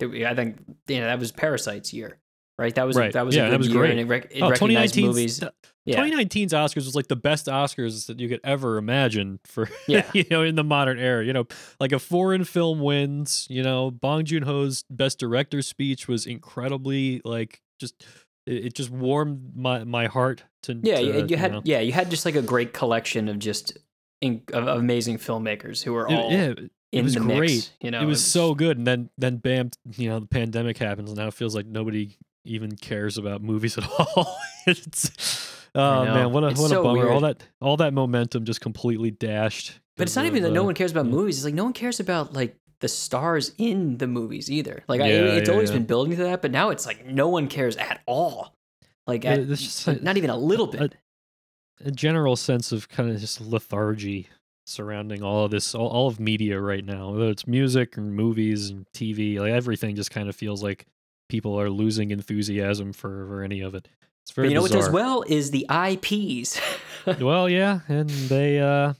I 0.00 0.34
think 0.34 0.58
you 0.88 1.00
know 1.00 1.06
that 1.06 1.18
was 1.18 1.32
Parasite's 1.32 1.92
year, 1.94 2.18
right? 2.58 2.74
That 2.74 2.86
was 2.86 2.96
Right. 2.96 3.12
that 3.12 3.24
was 3.26 3.34
Yeah, 3.36 3.42
a 3.42 3.50
that 3.50 3.50
good 3.52 3.58
was 3.58 3.68
year 3.68 3.78
great. 3.78 3.90
and 3.92 4.00
it, 4.00 4.04
rec- 4.06 4.28
it 4.30 4.40
Oh, 4.42 4.50
recognized 4.50 4.94
2019's 4.94 5.06
movies. 5.06 5.38
th- 5.40 5.52
Yeah, 5.84 6.00
2019's 6.02 6.52
Oscars 6.52 6.84
was 6.86 6.94
like 6.96 7.06
the 7.08 7.16
best 7.16 7.46
Oscars 7.46 8.06
that 8.06 8.18
you 8.18 8.28
could 8.28 8.40
ever 8.42 8.76
imagine 8.78 9.38
for 9.44 9.68
Yeah. 9.88 10.04
you 10.14 10.24
know 10.30 10.42
in 10.42 10.54
the 10.56 10.64
modern 10.64 10.98
era. 10.98 11.24
You 11.24 11.32
know, 11.32 11.46
like 11.80 11.92
a 11.92 11.98
foreign 11.98 12.44
film 12.44 12.80
wins. 12.80 13.46
You 13.50 13.62
know, 13.62 13.90
Bong 13.90 14.24
Joon 14.24 14.42
Ho's 14.42 14.84
Best 14.90 15.18
Director 15.18 15.62
speech 15.62 16.08
was 16.08 16.26
incredibly 16.26 17.20
like 17.24 17.60
just 17.80 18.04
it, 18.46 18.66
it 18.66 18.74
just 18.74 18.90
warmed 18.90 19.52
my 19.54 19.84
my 19.84 20.06
heart 20.06 20.44
to 20.64 20.78
yeah, 20.82 20.96
to, 20.96 21.02
you, 21.20 21.26
you 21.30 21.36
had 21.36 21.52
know. 21.52 21.62
yeah 21.64 21.80
you 21.80 21.92
had 21.92 22.10
just 22.10 22.24
like 22.24 22.34
a 22.36 22.42
great 22.42 22.72
collection 22.72 23.28
of 23.28 23.38
just 23.38 23.76
in, 24.22 24.42
of 24.52 24.66
amazing 24.66 25.18
filmmakers 25.18 25.82
who 25.84 25.92
were 25.92 26.08
It- 26.08 26.14
all 26.14 26.32
yeah, 26.32 26.54
in 26.92 27.04
was 27.04 27.14
great. 27.16 27.40
mix. 27.40 27.70
You 27.80 27.90
know, 27.90 28.00
it 28.00 28.06
was 28.06 28.24
so 28.24 28.54
good, 28.54 28.78
and 28.78 28.86
then 28.86 29.10
then 29.18 29.36
bam, 29.36 29.70
you 29.96 30.08
know, 30.08 30.18
the 30.20 30.26
pandemic 30.26 30.78
happens, 30.78 31.10
and 31.10 31.18
now 31.18 31.26
it 31.28 31.34
feels 31.34 31.54
like 31.54 31.66
nobody 31.66 32.16
even 32.46 32.76
cares 32.76 33.18
about 33.18 33.42
movies 33.42 33.76
at 33.78 33.84
all. 33.98 34.36
it's 34.66 35.54
oh 35.74 36.04
man, 36.04 36.32
what 36.32 36.44
a 36.44 36.48
It's 36.48 36.60
what 36.60 36.70
so 36.70 36.80
a 36.80 36.84
bummer! 36.84 37.10
All 37.10 37.20
that 37.20 37.42
all 37.60 37.76
that 37.78 37.92
momentum 37.92 38.44
just 38.44 38.60
completely 38.60 39.10
dashed. 39.10 39.80
But 39.96 40.04
it's 40.04 40.16
not 40.16 40.26
even 40.26 40.42
that 40.42 40.52
no 40.52 40.62
one 40.64 40.74
cares 40.74 40.92
about 40.92 41.06
yeah. 41.06 41.12
movies. 41.12 41.38
It's 41.38 41.44
like 41.44 41.54
no 41.54 41.64
one 41.64 41.72
cares 41.72 42.00
about 42.00 42.34
like 42.34 42.56
the 42.80 42.88
stars 42.88 43.52
in 43.58 43.96
the 43.98 44.06
movies 44.06 44.50
either. 44.50 44.84
Like 44.88 45.00
I, 45.00 45.06
it's 45.08 45.48
yeah, 45.48 45.54
always 45.54 45.70
yeah. 45.70 45.76
been 45.76 45.86
building 45.86 46.16
to 46.16 46.22
that, 46.24 46.42
but 46.42 46.50
now 46.50 46.70
it's 46.70 46.86
like 46.86 47.06
no 47.06 47.28
one 47.28 47.48
cares 47.48 47.76
at 47.76 48.00
all. 48.06 48.54
Like 49.06 49.24
Yeah, 49.24 49.32
at, 49.32 49.48
just 49.48 49.86
like, 49.86 50.00
a- 50.00 50.04
not 50.04 50.16
even 50.16 50.30
a 50.30 50.36
little 50.36 50.66
bit. 50.66 50.94
a 51.84 51.90
general 51.90 52.36
sense 52.36 52.72
of 52.72 52.88
kind 52.88 53.10
of 53.10 53.18
just 53.18 53.40
lethargy 53.40 54.28
surrounding 54.66 55.22
all 55.22 55.44
of 55.44 55.50
this, 55.50 55.74
all, 55.74 55.88
all 55.88 56.08
of 56.08 56.18
media 56.20 56.60
right 56.60 56.84
now, 56.84 57.12
whether 57.12 57.28
it's 57.30 57.46
music 57.46 57.96
or 57.96 58.02
movies 58.02 58.70
and 58.70 58.84
TV, 58.92 59.38
like 59.38 59.52
everything 59.52 59.94
just 59.94 60.10
kind 60.10 60.28
of 60.28 60.36
feels 60.36 60.62
like 60.62 60.86
people 61.28 61.58
are 61.60 61.70
losing 61.70 62.10
enthusiasm 62.10 62.92
for, 62.92 63.26
for 63.26 63.42
any 63.42 63.60
of 63.60 63.74
it. 63.74 63.88
It's 64.22 64.32
very 64.32 64.48
but 64.48 64.50
you 64.50 64.54
know 64.56 64.62
what 64.62 64.72
does 64.72 64.90
well 64.90 65.22
is 65.26 65.52
the 65.52 65.66
IPs. 65.70 66.60
well, 67.20 67.48
yeah, 67.48 67.80
and 67.86 68.10
they 68.10 68.58
uh 68.60 68.94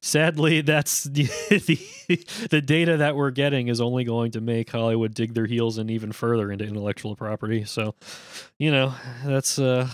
sadly 0.00 0.62
that's 0.62 1.04
the, 1.04 1.24
the 1.50 2.26
the 2.48 2.62
data 2.62 2.96
that 2.96 3.14
we're 3.14 3.30
getting 3.30 3.68
is 3.68 3.82
only 3.82 4.04
going 4.04 4.30
to 4.32 4.40
make 4.40 4.70
Hollywood 4.70 5.12
dig 5.12 5.34
their 5.34 5.44
heels 5.44 5.76
in 5.76 5.90
even 5.90 6.10
further 6.10 6.50
into 6.50 6.64
intellectual 6.64 7.14
property. 7.16 7.64
So, 7.64 7.94
you 8.58 8.70
know, 8.70 8.94
that's 9.24 9.58
uh 9.58 9.90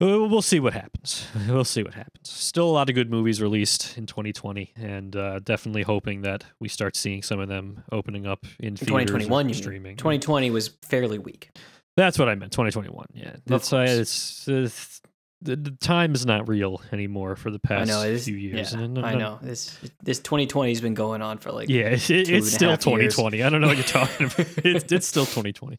we'll 0.00 0.28
we'll 0.28 0.42
see 0.42 0.60
what 0.60 0.72
happens. 0.72 1.26
We'll 1.48 1.64
see 1.64 1.82
what 1.82 1.94
happens. 1.94 2.30
Still 2.30 2.68
a 2.68 2.72
lot 2.72 2.88
of 2.88 2.94
good 2.94 3.10
movies 3.10 3.40
released 3.40 3.96
in 3.96 4.06
2020, 4.06 4.72
and 4.76 5.14
uh, 5.14 5.38
definitely 5.40 5.82
hoping 5.82 6.22
that 6.22 6.44
we 6.58 6.68
start 6.68 6.96
seeing 6.96 7.22
some 7.22 7.38
of 7.40 7.48
them 7.48 7.82
opening 7.92 8.26
up 8.26 8.44
in, 8.58 8.76
theaters 8.76 8.86
2021, 8.88 9.48
you 9.48 9.54
streaming. 9.54 9.96
2020 9.96 10.50
was 10.50 10.68
fairly 10.82 11.18
weak. 11.18 11.50
That's 11.96 12.18
what 12.18 12.28
I 12.28 12.34
meant. 12.34 12.52
2021. 12.52 13.06
Yeah, 13.14 13.28
Of 13.28 13.40
it's 13.52 13.72
uh, 13.72 13.86
it's, 13.88 14.48
it's 14.48 15.00
the, 15.44 15.56
the 15.56 15.70
time 15.72 16.14
is 16.14 16.24
not 16.24 16.48
real 16.48 16.80
anymore 16.90 17.36
for 17.36 17.50
the 17.50 17.60
I 17.64 17.68
past 17.68 17.88
know. 17.88 18.02
It's, 18.02 18.24
few 18.24 18.34
years. 18.36 18.74
yeah, 18.74 18.80
I 18.80 19.14
know. 19.14 19.38
This 19.42 19.78
this 20.02 20.18
2020 20.20 20.72
has 20.72 20.80
been 20.80 20.94
going 20.94 21.22
on 21.22 21.38
for 21.38 21.52
like 21.52 21.68
Yeah, 21.68 21.90
it, 21.90 22.10
it's 22.10 22.50
still 22.50 22.70
half 22.70 22.86
years. 22.86 23.14
2020. 23.14 23.42
I 23.42 23.50
don't 23.50 23.60
know 23.60 23.68
what 23.68 23.76
you're 23.76 23.84
talking 23.86 24.26
about. 24.26 24.38
it's, 24.64 24.90
it's 24.90 25.06
still 25.06 25.26
2020. 25.26 25.78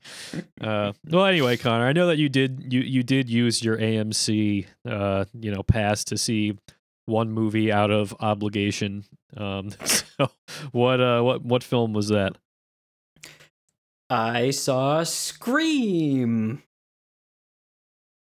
Uh, 0.62 0.94
well, 1.10 1.26
anyway, 1.26 1.58
Connor, 1.58 1.86
I 1.86 1.94
know 1.94 2.08
that 2.08 2.18
you 2.18 2.30
did 2.30 2.72
you 2.72 2.82
you 2.82 3.04
did 3.04 3.30
use 3.30 3.64
your 3.64 3.78
AMC 3.78 4.66
uh, 4.88 5.26
you 5.40 5.52
know 5.52 5.64
pass 5.64 6.04
to 6.06 6.18
see 6.18 6.58
one 7.06 7.32
movie 7.32 7.72
out 7.72 7.92
of 7.92 8.16
obligation. 8.20 9.04
Um, 9.36 9.72
so 9.84 10.30
what 10.72 11.02
uh 11.02 11.22
what 11.22 11.44
what 11.44 11.64
film 11.64 11.94
was 11.94 12.10
that? 12.10 12.38
I 14.10 14.52
saw 14.52 15.04
Scream. 15.04 16.62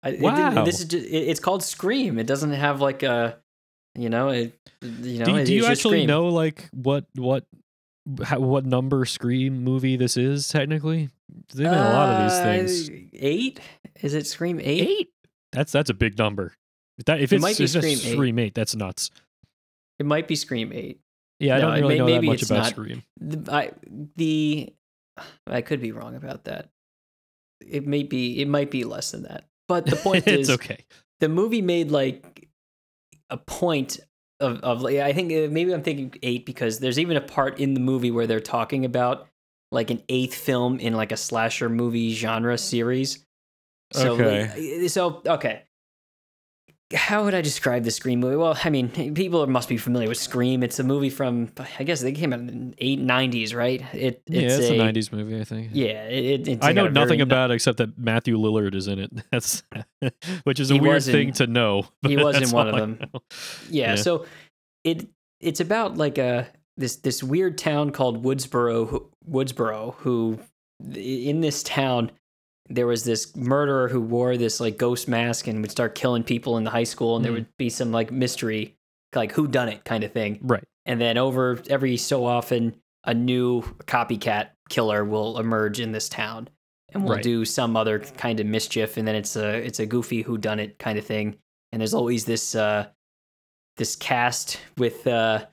I, 0.04 0.10
it 0.12 0.22
Wow. 0.22 0.64
this 0.64 0.80
is 0.80 0.86
just, 0.86 1.06
it, 1.06 1.10
it's 1.10 1.40
called 1.40 1.62
Scream. 1.64 2.18
It 2.20 2.28
doesn't 2.28 2.52
have 2.52 2.82
like 2.82 3.04
a, 3.04 3.38
you 3.96 4.10
know, 4.10 4.30
it, 4.30 4.58
you 4.82 5.20
know, 5.20 5.26
do, 5.26 5.36
it- 5.38 5.46
do 5.46 5.54
you 5.54 5.66
actually 5.66 5.98
Scream. 6.00 6.08
know 6.08 6.28
like 6.28 6.70
what 6.72 7.06
what 7.16 7.46
how, 8.24 8.40
what 8.40 8.66
number 8.66 9.06
Scream 9.06 9.64
movie 9.64 9.98
this 9.98 10.16
is 10.18 10.48
technically? 10.48 11.10
There's 11.54 11.70
been 11.70 11.78
a 11.80 11.90
lot 11.94 12.10
of 12.10 12.32
these 12.32 12.40
things. 12.40 12.90
Uh, 12.90 13.08
Eight? 13.20 13.60
Is 14.02 14.14
it 14.14 14.26
Scream 14.26 14.60
eight? 14.62 14.88
Eight. 14.88 15.10
That's 15.52 15.72
that's 15.72 15.90
a 15.90 15.94
big 15.94 16.18
number. 16.18 16.54
If 16.98 17.06
that 17.06 17.20
if 17.22 17.32
It 17.34 17.38
it's, 17.38 17.42
might 17.42 17.58
be 17.58 17.64
it's 17.66 17.74
Scream 17.74 17.98
eight. 18.00 18.14
Scream 18.14 18.40
eight, 18.40 18.56
that's 18.56 18.76
nuts. 18.76 19.12
It 20.00 20.06
might 20.06 20.28
be 20.28 20.36
Scream 20.36 20.72
eight. 20.74 21.02
Yeah, 21.40 21.58
I 21.58 21.60
No, 21.60 21.72
don't 21.72 21.80
really 21.82 21.88
may- 21.94 21.98
know 22.00 22.06
maybe 22.06 22.28
that 22.28 22.32
much 22.34 22.44
about 22.44 22.58
not. 22.58 22.68
Scream. 22.68 23.04
The, 23.20 23.52
I 23.54 23.72
the 24.16 24.74
I 25.48 25.62
could 25.62 25.82
be 25.82 25.92
wrong 25.92 26.16
about 26.16 26.46
that. 26.46 26.70
It 27.66 27.86
may 27.86 28.04
be 28.04 28.42
it 28.42 28.48
might 28.48 28.72
be 28.72 28.86
less 28.86 29.12
than 29.12 29.24
that. 29.24 29.46
But 29.70 29.86
the 29.86 29.96
point 30.04 30.28
it's 30.28 30.50
is 30.50 30.56
okay. 30.56 30.84
the 31.22 31.30
movie 31.30 31.62
made 31.62 31.92
like 31.92 32.50
a 33.30 33.38
point 33.38 34.00
of 34.42 34.60
of 34.60 34.82
like, 34.82 34.98
I 34.98 35.14
think 35.14 35.32
uh, 35.32 35.48
maybe 35.50 35.74
I'm 35.74 35.84
thinking 35.84 36.14
8 36.22 36.46
because 36.46 36.80
there's 36.80 37.00
even 37.00 37.16
a 37.16 37.22
part 37.22 37.60
in 37.60 37.74
the 37.76 37.80
movie 37.80 38.12
where 38.12 38.28
they're 38.28 38.42
talking 38.42 38.84
about 38.84 39.28
like 39.72 39.92
an 39.92 40.02
eighth 40.10 40.34
film 40.34 40.80
in 40.80 40.94
like 40.94 41.12
a 41.12 41.18
slasher 41.18 41.70
movie 41.70 42.14
genre 42.14 42.58
series. 42.58 43.26
So 43.94 44.14
Okay. 44.16 44.80
like, 44.82 44.90
so 44.90 45.22
okay. 45.26 45.64
How 46.96 47.24
would 47.24 47.36
I 47.36 47.42
describe 47.42 47.84
the 47.84 47.92
Scream 47.92 48.20
movie? 48.20 48.36
Well, 48.36 48.58
I 48.64 48.72
mean, 48.72 48.90
people 49.14 49.46
must 49.46 49.70
be 49.70 49.78
familiar 49.78 50.08
with 50.08 50.18
Scream. 50.18 50.64
It's 50.64 50.80
a 50.80 50.84
movie 50.84 51.12
from 51.12 51.52
I 51.78 51.84
guess 51.84 52.02
they 52.02 52.14
came 52.14 52.34
out 52.34 52.40
in 52.40 52.72
the 52.72 52.76
eight 52.80 53.00
nineties, 53.00 53.54
right? 53.54 53.84
It 53.94 54.24
yeah, 54.26 54.42
it's, 54.42 54.56
it's 54.58 54.70
a, 54.70 54.74
'90s 54.74 55.12
movie, 55.12 55.40
I 55.40 55.44
think. 55.44 55.70
Yeah, 55.72 56.06
it, 56.06 56.48
it's 56.48 56.66
I 56.66 56.72
know 56.72 56.88
nothing 56.88 57.22
about 57.22 57.52
it 57.52 57.56
except 57.56 57.78
that 57.78 57.98
Matthew 58.00 58.38
Lillard 58.38 58.74
is 58.74 58.88
in 58.88 58.98
it. 58.98 59.12
That's 59.32 59.62
which 60.46 60.60
is 60.60 60.72
a 60.72 60.78
weird 60.78 61.06
in- 61.08 61.12
thing 61.14 61.32
to 61.34 61.46
know. 61.46 61.86
he 62.08 62.18
was 62.18 62.42
in 62.42 62.50
one 62.50 62.68
of 62.70 62.76
them. 62.76 63.00
yeah, 63.70 63.92
Yeah. 63.92 63.96
so 63.96 64.26
it 64.84 65.08
it's 65.40 65.60
about 65.60 65.96
like 65.96 66.18
a 66.18 66.48
this 66.76 66.96
this 66.96 67.22
weird 67.22 67.58
town 67.60 67.92
called 67.92 68.24
Woodsboro 68.24 69.06
Woodsboro 69.30 69.94
who 69.98 70.40
in 70.96 71.42
this 71.42 71.62
town 71.62 72.12
there 72.70 72.88
was 72.88 73.04
this 73.04 73.36
murderer 73.36 73.88
who 73.90 74.00
wore 74.00 74.38
this 74.38 74.60
like 74.60 74.78
ghost 74.78 75.08
mask 75.08 75.48
and 75.48 75.62
would 75.62 75.72
start 75.72 75.96
killing 75.96 76.24
people 76.24 76.58
in 76.58 76.64
the 76.64 76.70
high 76.70 76.84
school 76.84 77.16
and 77.16 77.26
there 77.26 77.32
Hmm. 77.32 77.40
would 77.40 77.58
be 77.58 77.70
some 77.70 77.92
like 77.92 78.12
mystery 78.12 78.76
like 79.16 79.32
who 79.32 79.48
done 79.48 79.70
it 79.70 79.84
kind 79.86 80.04
of 80.04 80.12
thing 80.12 80.40
Right. 80.44 80.64
and 80.86 81.02
then 81.02 81.18
over 81.18 81.62
every 81.70 81.98
so 81.98 82.26
often 82.26 82.76
a 83.06 83.14
new 83.14 83.62
copycat 83.88 84.50
killer 84.70 85.04
will 85.04 85.40
emerge 85.40 85.80
in 85.80 85.92
this 85.94 86.08
town 86.10 86.48
and 86.94 87.04
will 87.04 87.14
Right. 87.16 87.24
do 87.24 87.44
some 87.46 87.76
other 87.76 88.00
kind 88.00 88.40
of 88.40 88.46
mischief 88.46 88.98
and 88.98 89.08
then 89.08 89.16
it's 89.16 89.36
a 89.36 89.56
it's 89.66 89.80
a 89.80 89.86
goofy 89.88 90.22
who 90.22 90.38
done 90.38 90.60
it 90.60 90.78
kind 90.78 91.00
of 91.00 91.06
thing 91.06 91.38
and 91.72 91.82
there's 91.82 91.94
always 91.96 92.26
this 92.26 92.54
uh 92.56 92.86
this 93.78 93.96
cast 93.96 94.60
with 94.78 95.08
uh 95.08 95.46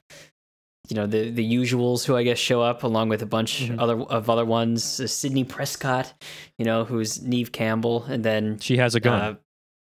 you 0.89 0.97
know 0.97 1.07
the 1.07 1.31
the 1.31 1.45
usuals 1.55 2.05
who 2.05 2.17
I 2.17 2.23
guess 2.23 2.39
show 2.39 2.63
up 2.63 2.83
along 2.83 3.09
with 3.09 3.23
a 3.23 3.27
bunch 3.27 3.63
Mhm. 3.69 3.81
other 3.81 4.01
of 4.03 4.29
other 4.31 4.45
ones 4.45 5.01
uh, 5.01 5.07
Sidney 5.07 5.45
Prescott 5.45 6.13
you 6.59 6.65
know 6.65 6.85
who's 6.85 7.23
Neve 7.23 7.53
Campbell 7.53 8.05
and 8.05 8.25
then 8.25 8.59
She 8.59 8.77
has 8.79 8.95
a 8.95 9.01
gun. 9.01 9.21
uh, 9.21 9.35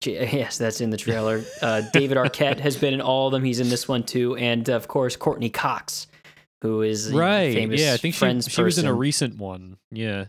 J- 0.01 0.29
yes, 0.37 0.57
that's 0.57 0.79
in 0.79 0.91
the 0.91 0.97
trailer. 0.97 1.43
Uh, 1.61 1.81
David 1.91 2.17
Arquette 2.17 2.59
has 2.61 2.77
been 2.77 2.93
in 2.93 3.01
all 3.01 3.27
of 3.27 3.33
them. 3.33 3.43
He's 3.43 3.59
in 3.59 3.67
this 3.69 3.87
one 3.87 4.03
too, 4.03 4.35
and 4.37 4.69
of 4.69 4.87
course 4.87 5.17
Courteney 5.17 5.49
Cox, 5.49 6.07
who 6.61 6.81
is 6.83 7.11
right. 7.11 7.53
famous 7.53 7.81
Yeah, 7.81 7.93
I 7.93 7.97
think 7.97 8.15
she, 8.15 8.41
she 8.49 8.61
was 8.61 8.77
in 8.79 8.85
a 8.85 8.93
recent 8.93 9.37
one. 9.37 9.75
Yeah. 9.91 10.25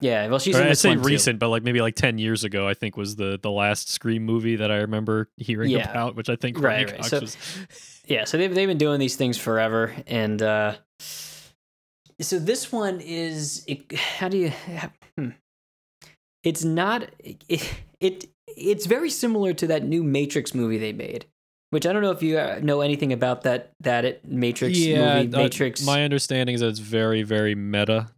yeah. 0.00 0.26
Well, 0.28 0.38
she's 0.38 0.56
Or 0.56 0.62
in 0.62 0.68
I 0.68 0.72
say 0.72 0.88
one 0.90 1.02
too. 1.02 1.04
recent, 1.08 1.38
but 1.38 1.50
like 1.50 1.62
maybe 1.62 1.82
like 1.82 1.96
ten 1.96 2.16
years 2.16 2.44
ago, 2.44 2.66
I 2.66 2.72
think 2.72 2.96
was 2.96 3.16
the 3.16 3.38
the 3.42 3.50
last 3.50 3.90
Scream 3.90 4.24
movie 4.24 4.56
that 4.56 4.70
I 4.70 4.76
remember 4.76 5.28
hearing 5.36 5.70
Yeah. 5.70 5.90
about, 5.90 6.16
which 6.16 6.30
I 6.30 6.36
think 6.36 6.58
Right, 6.58 6.86
Courteney 6.86 6.92
right. 6.92 6.96
Cox 6.98 7.10
So- 7.10 7.20
was. 7.20 7.97
Yeah, 8.08 8.24
so 8.24 8.38
they've 8.38 8.54
they've 8.54 8.66
been 8.68 8.78
doing 8.78 8.98
these 9.00 9.16
things 9.16 9.36
forever, 9.36 9.94
and 10.06 10.40
uh, 10.42 10.76
so 12.20 12.38
this 12.38 12.72
one 12.72 13.00
is 13.00 13.64
it, 13.68 13.92
how 13.92 14.28
do 14.28 14.38
you? 14.38 14.52
Hmm. 15.18 15.30
It's 16.42 16.64
not 16.64 17.10
it, 17.48 17.74
it. 18.00 18.24
It's 18.56 18.86
very 18.86 19.10
similar 19.10 19.52
to 19.52 19.66
that 19.68 19.84
new 19.84 20.02
Matrix 20.02 20.54
movie 20.54 20.78
they 20.78 20.92
made, 20.92 21.26
which 21.70 21.86
I 21.86 21.92
don't 21.92 22.00
know 22.02 22.10
if 22.10 22.22
you 22.22 22.38
uh, 22.38 22.60
know 22.62 22.80
anything 22.80 23.12
about 23.12 23.42
that 23.42 23.72
that 23.80 24.04
it, 24.06 24.24
Matrix 24.24 24.78
yeah, 24.78 25.22
movie. 25.22 25.34
uh, 25.34 25.38
Matrix. 25.38 25.84
my 25.84 26.02
understanding 26.02 26.54
is 26.54 26.62
that 26.62 26.68
it's 26.68 26.78
very 26.78 27.22
very 27.24 27.54
meta. 27.54 28.08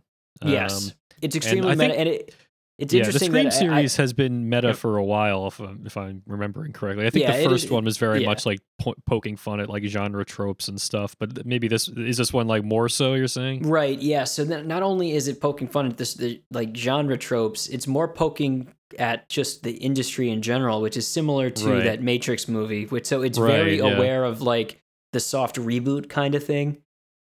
yes, 0.44 0.86
Um, 0.86 0.92
it's 1.20 1.34
extremely 1.34 1.72
I 1.72 1.74
meta, 1.74 1.98
and 1.98 2.08
it. 2.08 2.34
It's 2.80 2.94
yeah, 2.94 3.02
the 3.02 3.06
interesting 3.08 3.30
Scream 3.30 3.44
that 3.44 3.52
I- 3.52 3.56
I- 3.56 3.58
series 3.60 3.96
has 3.96 4.12
been 4.14 4.48
meta 4.48 4.68
Yep. 4.68 4.76
for 4.76 4.96
a 4.96 5.04
while, 5.04 5.46
if 5.48 5.60
I'm, 5.60 5.82
if 5.84 5.96
I'm 5.96 6.22
remembering 6.26 6.72
correctly. 6.72 7.06
I 7.06 7.10
think 7.10 7.24
Yeah, 7.24 7.36
the 7.36 7.48
first 7.48 7.66
is- 7.66 7.70
one 7.70 7.84
was 7.84 7.98
very 7.98 8.22
yeah. 8.22 8.26
much 8.26 8.46
like 8.46 8.60
po- 8.80 8.94
poking 9.06 9.36
fun 9.36 9.60
at 9.60 9.68
like 9.68 9.84
genre 9.84 10.24
tropes 10.24 10.66
and 10.66 10.80
stuff. 10.80 11.14
But 11.18 11.44
maybe 11.44 11.68
this 11.68 11.88
is 11.88 12.16
this 12.16 12.32
one 12.32 12.46
like 12.48 12.64
more 12.64 12.88
so. 12.88 13.14
You're 13.14 13.28
saying? 13.28 13.68
Right. 13.68 13.98
Yeah. 14.00 14.24
So 14.24 14.44
then 14.44 14.66
not 14.66 14.82
only 14.82 15.12
is 15.12 15.28
it 15.28 15.40
poking 15.40 15.68
fun 15.68 15.86
at 15.86 15.98
this 15.98 16.14
the, 16.14 16.42
like 16.50 16.74
genre 16.76 17.16
tropes, 17.18 17.68
it's 17.68 17.86
more 17.86 18.08
poking 18.08 18.68
at 18.98 19.28
just 19.28 19.62
the 19.62 19.72
industry 19.72 20.30
in 20.30 20.42
general, 20.42 20.80
which 20.80 20.96
is 20.96 21.06
similar 21.06 21.48
to 21.50 21.70
Right. 21.74 21.84
that 21.84 22.02
Matrix 22.02 22.48
movie. 22.48 22.86
Which 22.86 23.06
so 23.06 23.22
it's 23.22 23.38
Right, 23.38 23.52
very 23.52 23.78
yeah. 23.78 23.94
aware 23.94 24.24
of 24.24 24.40
like 24.42 24.80
the 25.12 25.20
soft 25.20 25.56
reboot 25.56 26.08
kind 26.08 26.34
of 26.34 26.42
thing 26.42 26.78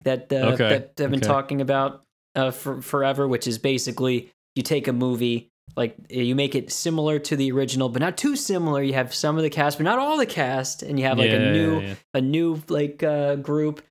that 0.04 0.34
uh, 0.34 0.54
Okay, 0.54 0.70
that 0.70 0.84
I've 1.00 1.12
been 1.12 1.16
okay. 1.16 1.28
talking 1.28 1.62
about 1.62 2.02
uh, 2.36 2.50
for 2.52 2.82
forever. 2.82 3.28
Which 3.28 3.48
is 3.48 3.60
basically 3.60 4.32
you 4.56 4.64
take 4.64 4.88
a 4.88 4.94
movie. 4.94 5.50
Like 5.76 5.96
you 6.10 6.36
make 6.36 6.54
it 6.54 6.72
similar 6.72 7.18
to 7.20 7.36
the 7.36 7.52
original, 7.52 7.90
but 7.90 8.00
not 8.02 8.16
too 8.18 8.36
similar. 8.36 8.84
You 8.84 8.94
have 8.94 9.14
some 9.14 9.38
of 9.38 9.44
the 9.44 9.50
cast, 9.50 9.78
but 9.80 9.86
not 9.86 9.98
all 9.98 10.18
the 10.18 10.26
cast, 10.28 10.84
and 10.84 11.00
you 11.00 11.06
have 11.06 11.18
like 11.18 11.32
Yeah, 11.32 11.38
a 11.38 11.52
new 11.52 11.80
yeah, 11.82 11.88
yeah. 11.88 11.96
a 12.14 12.22
new 12.22 12.62
like 12.68 13.02
uh, 13.02 13.36
group 13.38 13.82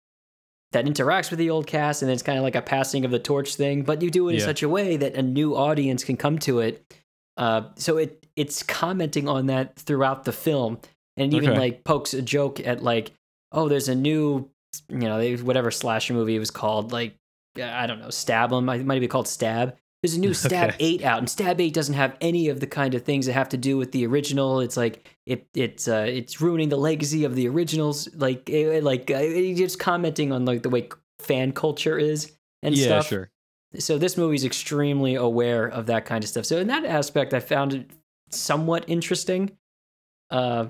that 0.72 0.84
interacts 0.84 1.30
with 1.30 1.38
the 1.38 1.50
old 1.50 1.66
cast, 1.66 2.02
and 2.02 2.10
it's 2.10 2.22
kind 2.22 2.38
of 2.38 2.44
like 2.44 2.54
a 2.54 2.62
passing 2.62 3.04
of 3.04 3.10
the 3.10 3.18
torch 3.18 3.56
thing. 3.56 3.82
But 3.82 4.00
you 4.00 4.10
do 4.10 4.28
it 4.28 4.34
in 4.34 4.40
such 4.46 4.62
a 4.62 4.68
way 4.68 4.96
that 4.96 5.14
a 5.14 5.22
new 5.22 5.56
audience 5.56 6.04
can 6.04 6.16
come 6.16 6.38
to 6.40 6.60
it. 6.60 6.84
Uh, 7.36 7.62
so 7.76 7.96
it 7.96 8.26
it's 8.36 8.62
commenting 8.62 9.28
on 9.28 9.46
that 9.46 9.76
throughout 9.76 10.24
the 10.24 10.32
film, 10.32 10.78
and 11.16 11.34
even 11.34 11.50
Okay. 11.50 11.58
like 11.58 11.84
pokes 11.84 12.14
a 12.14 12.22
joke 12.22 12.60
at 12.64 12.82
like, 12.82 13.10
oh, 13.50 13.68
there's 13.68 13.88
a 13.88 13.94
new, 13.96 14.48
you 14.88 14.98
know, 14.98 15.34
whatever 15.38 15.70
slasher 15.72 16.14
movie 16.14 16.36
it 16.36 16.38
was 16.38 16.50
called, 16.52 16.92
like 16.92 17.16
I 17.60 17.86
don't 17.88 17.98
know, 18.00 18.10
Stab 18.10 18.52
'em. 18.52 18.68
It 18.68 18.86
might 18.86 19.00
be 19.00 19.08
called 19.08 19.26
Stab. 19.26 19.76
There's 20.02 20.14
a 20.14 20.20
new 20.20 20.34
Stab 20.34 20.70
Okay. 20.70 20.76
Eight 20.80 21.04
out, 21.04 21.18
and 21.18 21.30
Stab 21.30 21.60
Eight 21.60 21.74
doesn't 21.74 21.94
have 21.94 22.16
any 22.20 22.48
of 22.48 22.60
the 22.60 22.66
kind 22.66 22.94
of 22.94 23.02
things 23.02 23.26
that 23.26 23.32
have 23.34 23.48
to 23.50 23.56
do 23.56 23.76
with 23.76 23.92
the 23.92 24.06
original. 24.06 24.60
It's 24.60 24.76
like 24.76 25.08
it 25.26 25.46
it's 25.54 25.88
uh, 25.88 26.04
it's 26.08 26.40
ruining 26.40 26.68
the 26.68 26.76
legacy 26.76 27.24
of 27.24 27.34
the 27.34 27.48
originals. 27.48 28.12
Like 28.14 28.48
it, 28.50 28.82
like 28.82 29.10
uh, 29.10 29.18
it's 29.18 29.58
just 29.58 29.78
commenting 29.78 30.32
on 30.32 30.44
like 30.44 30.62
the 30.62 30.70
way 30.70 30.88
fan 31.18 31.52
culture 31.52 31.98
is 31.98 32.32
and 32.62 32.76
yeah, 32.76 32.86
stuff. 32.86 33.08
sure. 33.08 33.30
So 33.78 33.96
this 33.96 34.16
movie's 34.16 34.44
extremely 34.44 35.14
aware 35.14 35.66
of 35.66 35.86
that 35.86 36.04
kind 36.04 36.22
of 36.22 36.28
stuff. 36.28 36.44
So 36.44 36.58
in 36.58 36.66
that 36.66 36.84
aspect, 36.84 37.32
I 37.32 37.40
found 37.40 37.72
it 37.72 37.90
somewhat 38.30 38.84
interesting. 38.86 39.56
Uh, 40.30 40.66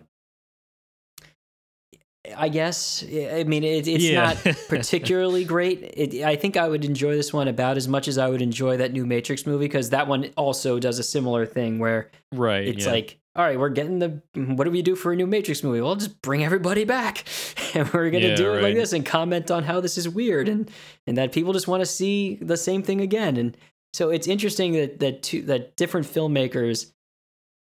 I 2.37 2.49
guess. 2.49 3.03
I 3.05 3.45
mean, 3.45 3.65
it, 3.65 3.87
it's 3.89 4.05
Yeah. 4.05 4.35
not 4.45 4.57
particularly 4.69 5.45
great. 5.45 5.83
It, 5.83 6.23
I 6.25 6.37
think 6.37 6.57
I 6.57 6.69
would 6.69 6.85
enjoy 6.85 7.15
this 7.17 7.33
one 7.33 7.49
about 7.49 7.77
as 7.77 7.89
much 7.89 8.09
as 8.09 8.19
I 8.19 8.29
would 8.29 8.43
enjoy 8.43 8.77
that 8.79 8.93
new 8.93 9.07
Matrix 9.07 9.47
movie 9.47 9.67
because 9.67 9.91
that 9.91 10.07
one 10.09 10.31
also 10.37 10.79
does 10.79 10.99
a 10.99 11.03
similar 11.03 11.47
thing 11.47 11.79
where 11.79 12.11
Right. 12.33 12.67
it's 12.67 12.87
yeah. 12.87 12.93
like, 12.93 13.19
all 13.35 13.45
right, 13.45 13.59
we're 13.59 13.71
getting 13.71 13.99
the. 13.99 14.21
What 14.35 14.65
do 14.65 14.71
we 14.71 14.83
do 14.83 14.95
for 14.95 15.13
a 15.13 15.17
new 15.17 15.27
Matrix 15.27 15.63
movie? 15.63 15.81
Well, 15.81 15.97
just 15.97 16.21
bring 16.21 16.45
everybody 16.45 16.85
back, 16.85 17.25
and 17.75 17.91
we're 17.93 18.11
gonna 18.11 18.29
Yeah, 18.29 18.35
do 18.37 18.53
it 18.55 18.63
like 18.63 18.75
this 18.75 18.93
and 18.93 19.07
comment 19.07 19.51
on 19.51 19.65
how 19.65 19.81
this 19.81 19.97
is 19.97 20.07
weird 20.09 20.49
and 20.49 20.71
and 21.07 21.17
that 21.17 21.33
people 21.33 21.53
just 21.55 21.67
want 21.67 21.81
to 21.81 21.87
see 21.87 22.37
the 22.43 22.59
same 22.59 22.83
thing 22.83 23.01
again. 23.01 23.39
And 23.39 23.57
so 23.95 24.11
it's 24.11 24.27
interesting 24.27 24.73
that 24.75 25.01
that 25.01 25.23
two 25.23 25.41
that 25.43 25.77
different 25.77 26.07
filmmakers, 26.07 26.93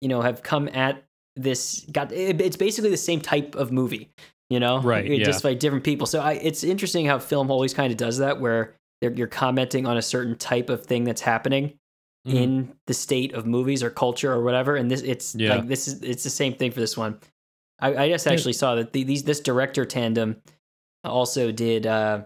you 0.01 0.07
know, 0.09 0.21
have 0.21 0.41
come 0.41 0.67
at 0.69 1.03
this. 1.35 1.85
Got 1.91 2.11
it's 2.11 2.57
basically 2.57 2.89
the 2.89 2.97
same 2.97 3.21
type 3.21 3.53
of 3.53 3.71
movie, 3.71 4.09
you 4.49 4.59
know, 4.59 4.81
Right, 4.81 5.05
It- 5.05 5.19
yeah. 5.19 5.25
Just 5.25 5.43
by 5.43 5.53
different 5.53 5.83
people. 5.83 6.07
So 6.07 6.19
I, 6.21 6.33
it's 6.33 6.63
interesting 6.63 7.05
how 7.05 7.19
film 7.19 7.51
always 7.51 7.73
kind 7.73 7.91
of 7.91 7.97
does 7.97 8.17
that, 8.17 8.39
where 8.39 8.75
you're 9.01 9.27
commenting 9.27 9.85
on 9.85 9.95
a 9.97 10.01
certain 10.01 10.35
type 10.37 10.69
of 10.69 10.85
thing 10.85 11.03
that's 11.05 11.21
happening 11.21 11.77
Mhm. 12.27 12.33
in 12.33 12.73
the 12.87 12.93
state 12.93 13.33
of 13.33 13.45
movies 13.45 13.81
or 13.81 13.89
culture 13.89 14.31
or 14.33 14.43
whatever. 14.43 14.75
And 14.75 14.91
this, 14.91 15.01
it's 15.01 15.35
Yeah. 15.35 15.55
like 15.55 15.67
this 15.67 15.87
is 15.87 16.01
it's 16.01 16.23
the 16.23 16.29
same 16.29 16.53
thing 16.53 16.71
for 16.71 16.79
this 16.81 16.97
one. 16.97 17.17
I, 17.79 17.95
I 17.95 18.09
just 18.09 18.25
Yeah. 18.25 18.33
actually 18.33 18.53
saw 18.53 18.75
that 18.75 18.91
the, 18.91 19.03
these 19.03 19.23
this 19.23 19.39
director 19.39 19.85
tandem 19.85 20.41
also 21.05 21.51
did 21.51 21.85
uh, 21.87 22.23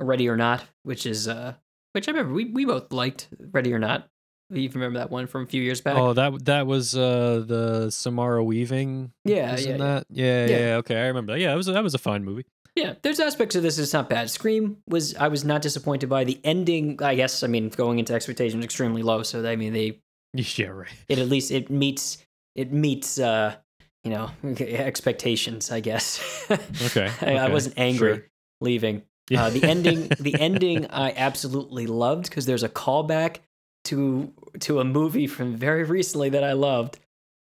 Ready 0.00 0.28
or 0.28 0.36
Not, 0.36 0.64
which 0.82 1.06
is 1.06 1.28
uh, 1.28 1.54
which 1.92 2.08
I 2.08 2.10
remember 2.10 2.34
we 2.34 2.46
we 2.46 2.64
both 2.64 2.92
liked 2.92 3.28
Ready 3.52 3.72
or 3.72 3.78
Not. 3.78 4.08
You 4.52 4.68
remember 4.74 4.98
that 4.98 5.10
one 5.10 5.26
from 5.26 5.42
a 5.44 5.46
few 5.46 5.62
years 5.62 5.80
back? 5.80 5.96
Oh, 5.96 6.12
that 6.12 6.44
that 6.44 6.66
was 6.66 6.94
uh 6.96 7.42
the 7.46 7.90
Samara 7.90 8.44
Weaving. 8.44 9.12
Yeah, 9.24 9.56
yeah, 9.56 9.68
yeah. 9.70 9.76
that. 9.78 10.06
Yeah, 10.10 10.46
Yeah. 10.46 10.58
yeah, 10.58 10.74
Okay, 10.76 10.96
I 10.96 11.06
remember 11.06 11.32
that. 11.32 11.40
Yeah, 11.40 11.52
it 11.52 11.56
was 11.56 11.66
that 11.66 11.82
was 11.82 11.94
a 11.94 11.98
fine 11.98 12.24
movie. 12.24 12.44
Yeah, 12.74 12.94
there's 13.02 13.20
aspects 13.20 13.54
of 13.54 13.62
this 13.62 13.76
that's 13.76 13.92
not 13.92 14.08
bad. 14.08 14.30
Scream 14.30 14.78
was 14.88 15.14
I 15.16 15.28
was 15.28 15.44
not 15.44 15.62
disappointed 15.62 16.08
by 16.08 16.24
the 16.24 16.40
ending. 16.44 17.02
I 17.02 17.14
guess 17.14 17.42
I 17.42 17.46
mean 17.46 17.68
going 17.70 17.98
into 17.98 18.14
expectations 18.14 18.64
extremely 18.64 19.02
low, 19.02 19.22
so 19.22 19.46
I 19.46 19.56
mean 19.56 19.72
they 19.72 20.00
Yeah, 20.34 20.68
right. 20.68 20.88
it 21.08 21.18
at 21.18 21.28
least 21.28 21.50
it 21.50 21.70
meets 21.70 22.18
it 22.54 22.72
meets 22.72 23.18
uh 23.18 23.56
you 24.04 24.10
know 24.10 24.30
expectations. 24.60 25.70
I 25.70 25.80
guess. 25.80 26.20
Okay, 26.86 27.10
I, 27.20 27.36
I 27.46 27.48
wasn't 27.48 27.78
angry 27.78 28.14
sure. 28.16 28.24
leaving. 28.60 29.02
Yeah. 29.30 29.44
Uh, 29.44 29.50
the 29.50 29.64
ending, 29.64 30.08
the 30.20 30.34
ending, 30.38 30.86
I 30.90 31.12
absolutely 31.16 31.86
loved 31.86 32.28
because 32.28 32.44
there's 32.44 32.64
a 32.64 32.68
callback 32.68 33.36
to 33.84 34.32
to 34.60 34.80
a 34.80 34.84
movie 34.84 35.26
from 35.26 35.56
very 35.56 35.84
recently 35.84 36.28
that 36.30 36.44
I 36.44 36.52
loved 36.52 36.98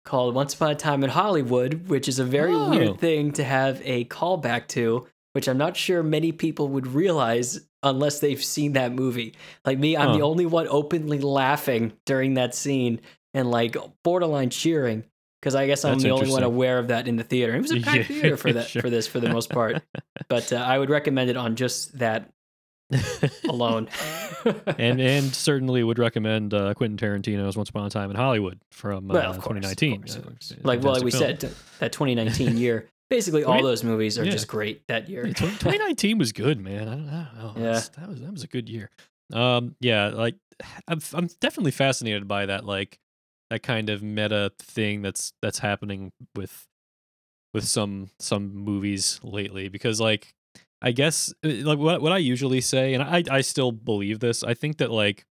called 0.04 0.35
Once 0.35 0.54
Upon 0.54 0.71
a 0.71 0.75
Time 0.75 1.02
in 1.04 1.11
Hollywood, 1.11 1.88
which 1.88 2.09
is 2.09 2.18
a 2.18 2.25
very 2.25 2.54
Oh. 2.54 2.71
weird 2.71 2.99
thing 2.99 3.33
to 3.33 3.45
have 3.45 3.80
a 3.85 4.04
callback 4.07 4.66
to, 4.68 5.07
which 5.33 5.49
I'm 5.49 5.59
not 5.59 5.76
sure 5.76 6.02
many 6.02 6.33
people 6.33 6.68
would 6.68 6.87
realize 6.87 7.61
unless 7.83 8.21
they've 8.21 8.42
seen 8.42 8.73
that 8.73 8.92
movie. 8.92 9.35
Like 9.64 9.78
me, 9.78 9.97
I'm 9.97 10.14
the 10.16 10.23
only 10.23 10.47
one 10.47 10.66
openly 10.68 11.18
laughing 11.21 11.92
during 12.07 12.35
that 12.35 12.54
scene 12.54 13.00
and 13.35 13.50
like 13.50 13.76
borderline 14.02 14.50
cheering 14.50 15.04
because 15.40 15.54
I 15.54 15.66
guess 15.66 15.85
I'm 15.85 15.92
That's 15.92 16.04
the 16.04 16.11
only 16.11 16.30
one 16.30 16.42
aware 16.42 16.78
of 16.78 16.88
that 16.88 17.07
in 17.07 17.16
the 17.16 17.23
theater. 17.23 17.54
It 17.54 17.62
was 17.62 17.71
a 17.73 17.80
packed 17.80 17.97
Yeah, 18.11 18.21
theater 18.21 18.37
for 18.37 18.52
that 18.52 18.68
sure. 18.68 18.83
for 18.83 18.90
this 18.90 19.07
for 19.07 19.21
the 19.21 19.28
most 19.28 19.50
part, 19.50 19.83
but 20.28 20.52
uh, 20.52 20.57
I 20.57 20.78
would 20.78 20.90
recommend 20.90 21.30
it 21.30 21.37
on 21.37 21.54
just 21.54 21.99
that 21.99 22.30
alone. 23.49 23.88
and 24.78 25.00
and 25.00 25.35
certainly 25.35 25.83
would 25.83 25.99
recommend 25.99 26.54
uh, 26.54 26.75
Quentin 26.75 26.97
Tarantino's 26.97 27.57
Once 27.57 27.68
Upon 27.71 27.87
a 27.87 27.90
Time 27.90 28.11
in 28.11 28.16
Hollywood 28.16 28.61
from 28.71 29.11
uh, 29.11 29.14
Well, 29.14 29.35
course, 29.35 29.37
of 29.38 29.42
2019. 29.76 30.00
course, 30.00 30.16
of 30.16 30.23
course. 30.25 30.52
like 30.62 30.83
well, 30.83 30.95
like 30.95 31.02
we 31.02 31.11
fantastic 31.11 31.50
said, 31.50 31.59
that 31.80 31.92
2019 31.92 32.57
year. 32.57 32.88
Basically, 33.11 33.42
all 33.42 33.62
those 33.62 33.83
movies 33.83 34.18
are 34.18 34.25
yeah. 34.25 34.30
just 34.30 34.49
great 34.49 34.87
that 34.88 35.09
year. 35.09 35.23
film. 35.23 35.50
Yeah, 35.50 35.57
20- 35.57 35.59
2019 35.61 36.18
was 36.18 36.33
good, 36.33 36.61
man. 36.61 36.88
I 36.88 36.95
don't, 36.95 37.09
I 37.09 37.28
don't 37.37 37.38
know. 37.38 37.52
Yeah. 37.57 37.62
That's- 37.73 37.88
that 37.88 38.09
was 38.09 38.21
that 38.21 38.33
was 38.33 38.42
a 38.42 38.47
good 38.49 38.68
year. 38.68 38.90
Um, 39.33 39.76
yeah, 39.80 40.09
like 40.09 40.37
I'm 40.87 41.00
I'm 41.14 41.28
definitely 41.40 41.71
fascinated 41.71 42.28
by 42.28 42.47
that 42.47 42.64
like 42.64 42.99
that 43.50 43.62
kind 43.62 43.88
of 43.88 44.02
meta 44.02 44.52
thing 44.59 45.02
that's 45.02 45.33
that's 45.42 45.59
happening 45.59 46.12
with 46.35 46.66
with 47.54 47.64
some 47.64 48.11
some 48.18 48.54
movies 48.54 49.21
lately 49.23 49.68
because 49.68 50.00
like 50.00 50.35
I 50.80 50.92
guess 50.92 51.32
uh, 51.44 51.49
like 51.64 51.78
what 51.78 52.00
what 52.00 52.12
I 52.12 52.18
usually 52.18 52.61
say 52.61 52.94
and 52.94 53.02
I 53.02 53.25
I 53.30 53.40
still 53.40 53.73
believe 53.73 54.20
this. 54.20 54.42
I 54.42 54.54
think 54.54 54.78
that 54.78 54.90
like 54.90 55.26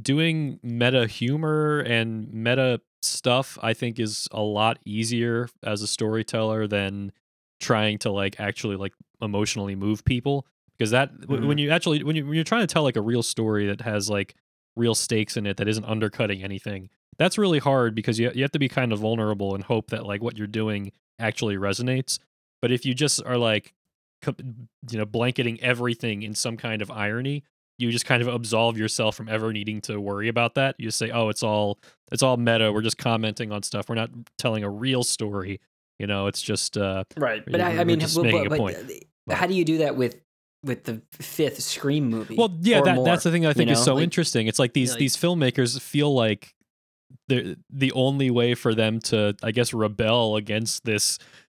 doing 0.00 0.58
meta 0.62 1.06
humor 1.06 1.80
and 1.80 2.32
meta 2.32 2.80
stuff 3.02 3.58
I 3.62 3.74
think 3.74 3.98
is 3.98 4.28
a 4.32 4.42
lot 4.42 4.78
easier 4.84 5.48
as 5.62 5.82
a 5.82 5.86
storyteller 5.86 6.66
than 6.66 7.12
trying 7.60 7.98
to 7.98 8.10
like 8.10 8.38
actually 8.40 8.76
like 8.76 8.92
emotionally 9.22 9.74
move 9.74 10.04
people 10.04 10.46
because 10.76 10.90
that 10.90 11.20
w 11.22 11.46
when 11.46 11.56
you 11.56 11.70
actually 11.70 12.02
when 12.02 12.16
you 12.16 12.26
when 12.26 12.34
you're 12.34 12.44
trying 12.44 12.66
to 12.66 12.66
tell 12.66 12.82
like 12.82 12.96
a 12.96 13.00
real 13.02 13.22
story 13.22 13.66
that 13.66 13.80
has 13.80 14.10
like 14.10 14.34
real 14.76 14.94
stakes 14.94 15.36
in 15.36 15.46
it 15.46 15.56
that 15.56 15.68
isn't 15.68 15.84
undercutting 15.84 16.42
anything 16.42 16.90
that's 17.18 17.38
really 17.38 17.58
hard 17.58 17.94
because 17.94 18.18
you 18.18 18.30
you 18.34 18.42
have 18.42 18.50
to 18.50 18.58
be 18.58 18.68
kind 18.68 18.92
of 18.92 18.98
vulnerable 18.98 19.54
and 19.54 19.64
hope 19.64 19.88
that 19.90 20.04
like 20.04 20.22
what 20.22 20.36
you're 20.36 20.46
doing 20.46 20.92
actually 21.18 21.56
resonates 21.56 22.18
but 22.60 22.70
if 22.70 22.84
you 22.84 22.92
just 22.92 23.22
are 23.24 23.38
like 23.38 23.72
you 24.90 24.98
know 24.98 25.04
blanketing 25.04 25.60
everything 25.62 26.22
in 26.22 26.34
some 26.34 26.56
kind 26.56 26.82
of 26.82 26.90
irony 26.90 27.42
you 27.78 27.90
just 27.90 28.06
kind 28.06 28.22
of 28.22 28.28
absolve 28.28 28.78
yourself 28.78 29.14
from 29.14 29.28
ever 29.28 29.52
needing 29.52 29.80
to 29.82 30.00
worry 30.00 30.28
about 30.28 30.54
that 30.54 30.74
you 30.78 30.86
just 30.86 30.98
say 30.98 31.10
oh 31.10 31.28
it's 31.28 31.42
all 31.42 31.78
it's 32.12 32.22
all 32.22 32.36
meta 32.36 32.72
we're 32.72 32.82
just 32.82 32.98
commenting 32.98 33.52
on 33.52 33.62
stuff 33.62 33.88
we're 33.88 33.94
not 33.94 34.10
telling 34.38 34.64
a 34.64 34.70
real 34.70 35.02
story 35.04 35.60
you 35.98 36.06
know 36.06 36.26
it's 36.26 36.40
just 36.42 36.76
uh 36.76 37.04
Right, 37.16 37.42
but 37.46 37.60
I, 37.60 37.78
I 37.78 37.84
mean, 37.84 38.00
just 38.00 38.16
but- 38.16 38.24
making 38.24 38.48
but- 38.48 38.54
a 38.54 38.58
point. 38.58 38.76
but 39.26 39.36
how 39.36 39.46
do 39.46 39.54
you 39.54 39.64
do 39.64 39.78
that 39.78 39.96
with 39.96 40.16
with 40.64 40.84
the 40.84 41.00
fifth 41.12 41.60
Scream 41.62 42.08
movie? 42.10 42.34
Well, 42.34 42.52
yeah, 42.60 42.80
that, 42.80 42.96
more? 42.96 43.04
that's 43.04 43.22
the 43.22 43.30
thing 43.30 43.46
I 43.46 43.52
think 43.52 43.68
you 43.68 43.74
is 43.74 43.84
so 43.84 43.94
Like- 43.94 44.04
interesting. 44.04 44.48
It's 44.48 44.58
like 44.58 44.72
these 44.72 44.90
like- 44.92 44.98
these 44.98 45.16
filmmakers 45.16 45.80
feel 45.80 46.12
like 46.12 46.54
the 47.28 47.56
the 47.70 47.92
only 47.92 48.30
way 48.30 48.54
for 48.54 48.74
them 48.74 48.98
to, 49.00 49.36
I 49.44 49.52
guess, 49.52 49.72
rebel 49.72 50.34
against 50.36 50.84
this 50.84 51.18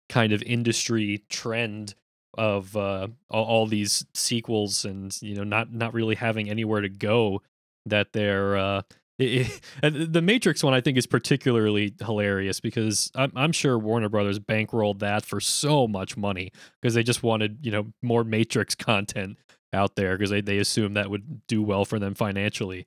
kind 0.10 0.34
of 0.34 0.42
industry 0.44 1.24
trend 1.30 1.96
of 2.38 2.76
uh, 2.78 3.08
all, 3.30 3.66
these 3.68 4.06
sequels 4.14 4.86
and 4.86 5.18
you 5.22 5.36
know 5.36 5.44
not 5.44 5.72
not 5.74 5.94
really 5.94 6.16
having 6.16 6.50
anywhere 6.50 6.82
to 6.82 6.90
go 6.90 7.42
that 7.86 8.14
they're 8.14 8.58
uh, 8.58 8.82
it, 9.20 9.62
it- 9.82 10.14
the 10.14 10.22
Matrix 10.22 10.64
one 10.64 10.74
I 10.74 10.82
think 10.82 10.98
is 10.98 11.08
particularly 11.08 11.94
hilarious 12.00 12.60
because 12.60 13.12
I'm, 13.16 13.32
I'm 13.36 13.52
sure 13.52 13.78
Warner 13.80 14.10
Brothers 14.10 14.40
bankrolled 14.40 15.00
that 15.00 15.26
for 15.26 15.40
so 15.40 15.88
much 15.88 16.16
money 16.18 16.52
because 16.82 16.94
they 16.94 17.04
just 17.04 17.24
wanted 17.24 17.60
you 17.66 17.72
know 17.72 17.88
more 18.04 18.24
Matrix 18.24 18.76
content 18.76 19.38
out 19.74 19.96
there 19.96 20.16
because 20.18 20.30
they, 20.30 20.42
they 20.42 20.60
assumed 20.60 20.96
that 20.96 21.10
would 21.10 21.46
do 21.48 21.62
well 21.64 21.86
for 21.86 22.00
them 22.00 22.14
financially. 22.14 22.86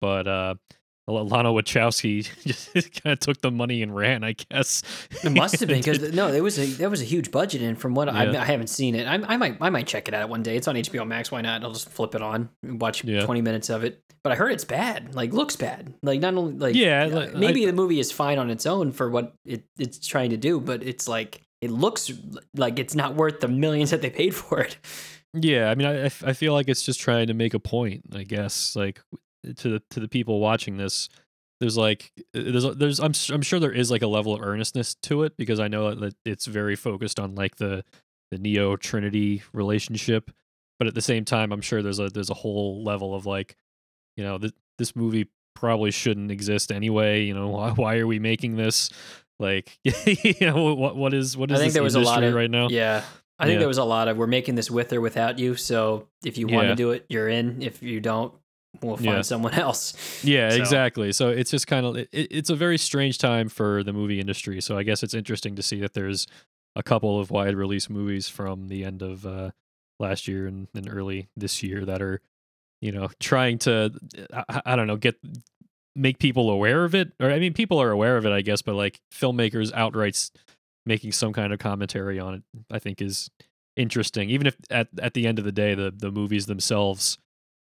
But 0.00 0.26
uh, 0.26 0.54
Lana 1.08 1.50
Wachowski 1.50 2.22
just 2.74 3.02
kind 3.02 3.12
of 3.12 3.18
took 3.20 3.40
the 3.40 3.50
money 3.50 3.82
and 3.82 3.94
ran, 3.94 4.22
I 4.22 4.32
guess. 4.32 4.82
It 5.24 5.30
must 5.30 5.58
have 5.60 5.68
been 5.68 5.78
because 5.80 6.12
no, 6.14 6.30
there 6.30 6.42
was 6.42 6.58
a 6.58 6.66
there 6.66 6.88
was 6.90 7.00
a 7.02 7.04
huge 7.04 7.30
budget, 7.30 7.60
and 7.62 7.78
from 7.78 7.94
what 7.94 8.08
I, 8.08 8.30
Yeah. 8.30 8.40
I 8.42 8.44
haven't 8.44 8.68
seen 8.68 8.94
it, 8.94 9.06
I, 9.06 9.14
I 9.14 9.36
might 9.36 9.56
I 9.60 9.68
might 9.70 9.86
check 9.86 10.06
it 10.08 10.14
out 10.14 10.28
one 10.28 10.42
day. 10.42 10.56
It's 10.56 10.68
on 10.68 10.76
HBO 10.76 11.06
Max. 11.06 11.30
Why 11.32 11.40
not? 11.40 11.62
I'll 11.64 11.72
just 11.72 11.88
flip 11.88 12.14
it 12.14 12.22
on 12.22 12.48
and 12.62 12.80
watch 12.80 13.04
Yeah. 13.04 13.24
twenty 13.24 13.42
minutes 13.42 13.68
of 13.68 13.82
it. 13.84 14.02
But 14.22 14.32
I 14.32 14.36
heard 14.36 14.52
it's 14.52 14.64
bad. 14.64 15.14
Like 15.16 15.32
looks 15.32 15.56
bad. 15.56 15.92
Like 16.04 16.20
not 16.20 16.34
only 16.34 16.52
like 16.54 16.76
Yeah, 16.76 17.04
uh, 17.06 17.16
like, 17.16 17.34
maybe 17.34 17.64
I- 17.64 17.66
the 17.66 17.72
movie 17.72 17.98
is 17.98 18.12
fine 18.12 18.38
on 18.38 18.48
its 18.50 18.64
own 18.66 18.92
for 18.92 19.10
what 19.10 19.34
it, 19.44 19.64
it's 19.78 20.06
trying 20.06 20.30
to 20.30 20.36
do, 20.36 20.60
but 20.60 20.82
it's 20.84 21.08
like 21.08 21.42
it 21.60 21.70
looks 21.72 22.12
like 22.56 22.78
it's 22.78 22.94
not 22.94 23.16
worth 23.16 23.40
the 23.40 23.48
millions 23.48 23.90
that 23.90 24.02
they 24.02 24.10
paid 24.10 24.34
for 24.34 24.60
it. 24.60 24.76
Yeah, 25.34 25.70
I 25.70 25.74
mean, 25.74 25.86
I, 25.88 26.04
I 26.04 26.32
feel 26.34 26.52
like 26.52 26.68
it's 26.68 26.82
just 26.82 27.00
trying 27.00 27.28
to 27.28 27.34
make 27.34 27.54
a 27.54 27.58
point. 27.58 28.02
I 28.14 28.22
guess, 28.22 28.76
like 28.76 29.00
to 29.56 29.68
the 29.70 29.82
to 29.90 30.00
the 30.00 30.08
people 30.08 30.40
watching 30.40 30.76
this, 30.76 31.08
there's 31.60 31.76
like 31.76 32.12
eh, 32.34 32.42
there's 32.50 32.64
uh, 32.64 32.74
there's 32.76 33.00
I'm 33.00 33.12
I'm 33.30 33.42
sure 33.42 33.58
there 33.60 33.72
is 33.72 33.90
like 33.90 34.02
a 34.02 34.06
level 34.06 34.34
of 34.34 34.42
earnestness 34.42 34.94
to 35.02 35.22
it 35.24 35.36
because 35.36 35.60
I 35.60 35.68
know 35.68 35.94
that 35.94 36.14
it's 36.24 36.46
very 36.46 36.76
focused 36.76 37.18
on 37.20 37.34
like 37.34 37.56
the 37.56 37.84
the 38.30 38.38
Neo 38.38 38.76
Trinity 38.76 39.42
relationship, 39.52 40.30
but 40.78 40.88
at 40.88 40.94
the 40.94 41.02
same 41.02 41.24
time, 41.24 41.52
I'm 41.52 41.60
sure 41.60 41.82
there's 41.82 41.98
a 41.98 42.08
there's 42.08 42.30
a 42.30 42.34
whole 42.34 42.82
level 42.82 43.14
of 43.14 43.26
like, 43.26 43.56
you 44.16 44.24
know, 44.24 44.38
th- 44.38 44.54
this 44.78 44.96
movie 44.96 45.28
probably 45.54 45.90
shouldn't 45.90 46.30
exist 46.30 46.72
anyway. 46.72 47.22
You 47.24 47.34
know, 47.34 47.48
why 47.56 47.70
why 47.70 47.98
are 47.98 48.06
we 48.06 48.18
making 48.18 48.56
this? 48.56 48.90
Like, 49.38 49.78
you 49.84 50.34
know, 50.40 50.74
what 50.74 50.96
what 50.96 51.12
is 51.14 51.36
what 51.36 51.50
I 51.50 51.56
think 51.56 51.66
this 51.68 51.74
there 51.74 51.82
was 51.82 51.94
a 51.94 52.00
lot 52.00 52.22
of 52.22 52.32
right 52.34 52.50
now? 52.50 52.68
Yeah. 52.68 53.02
I 53.38 53.46
think 53.46 53.54
Yeah. 53.54 53.60
there 53.60 53.68
was 53.68 53.78
a 53.78 53.84
lot 53.84 54.06
of 54.06 54.16
we're 54.16 54.28
making 54.28 54.54
this 54.54 54.70
with 54.70 54.92
or 54.92 55.00
without 55.00 55.38
you. 55.40 55.56
So 55.56 56.06
if 56.24 56.38
you 56.38 56.46
want 56.46 56.64
Yeah. 56.66 56.70
to 56.70 56.76
do 56.76 56.90
it, 56.92 57.06
you're 57.08 57.28
in. 57.28 57.60
If 57.60 57.82
you 57.82 57.98
don't, 57.98 58.32
we'll 58.80 58.96
find 58.96 59.06
Yeah. 59.06 59.22
someone 59.22 59.54
else. 59.66 59.94
Yeah, 60.24 60.50
So- 60.50 60.56
exactly. 60.56 61.12
So 61.12 61.28
it's 61.28 61.50
just 61.50 61.66
kind 61.66 61.84
of 61.86 61.96
it, 61.96 62.08
it's 62.12 62.50
a 62.50 62.56
very 62.56 62.78
strange 62.78 63.18
time 63.18 63.48
for 63.48 63.82
the 63.82 63.92
movie 63.92 64.20
industry. 64.20 64.60
So 64.60 64.76
I 64.78 64.82
guess 64.82 65.02
it's 65.02 65.14
interesting 65.14 65.54
to 65.56 65.62
see 65.62 65.80
that 65.80 65.94
there's 65.94 66.26
a 66.74 66.82
couple 66.82 67.20
of 67.20 67.30
wide 67.30 67.54
release 67.54 67.90
movies 67.90 68.28
from 68.28 68.68
the 68.68 68.84
end 68.84 69.02
of 69.02 69.26
uh, 69.26 69.50
last 70.00 70.26
year 70.26 70.46
and, 70.46 70.68
and 70.74 70.88
early 70.88 71.28
this 71.36 71.62
year 71.62 71.84
that 71.84 72.00
are, 72.00 72.20
you 72.80 72.90
know, 72.92 73.10
trying 73.20 73.58
to 73.58 73.92
I, 74.32 74.62
I 74.66 74.76
don't 74.76 74.86
know 74.86 74.96
get 74.96 75.16
make 75.94 76.18
people 76.18 76.48
aware 76.48 76.84
of 76.84 76.94
it. 76.94 77.12
Or 77.20 77.30
I 77.30 77.38
mean, 77.38 77.52
people 77.52 77.80
are 77.80 77.90
aware 77.90 78.16
of 78.16 78.24
it, 78.24 78.32
I 78.32 78.40
guess, 78.40 78.62
but 78.62 78.74
like 78.74 79.00
filmmakers 79.12 79.70
outright 79.74 80.30
making 80.86 81.12
some 81.12 81.32
kind 81.34 81.52
of 81.52 81.58
commentary 81.58 82.18
on 82.18 82.34
it, 82.34 82.42
I 82.70 82.78
think 82.78 83.02
is 83.02 83.30
interesting. 83.76 84.30
Even 84.30 84.46
if 84.46 84.56
at 84.70 84.88
at 85.00 85.12
the 85.14 85.26
end 85.26 85.38
of 85.38 85.44
the 85.44 85.52
day, 85.52 85.74
the 85.74 85.90
the 85.94 86.10
movies 86.10 86.46
themselves 86.46 87.18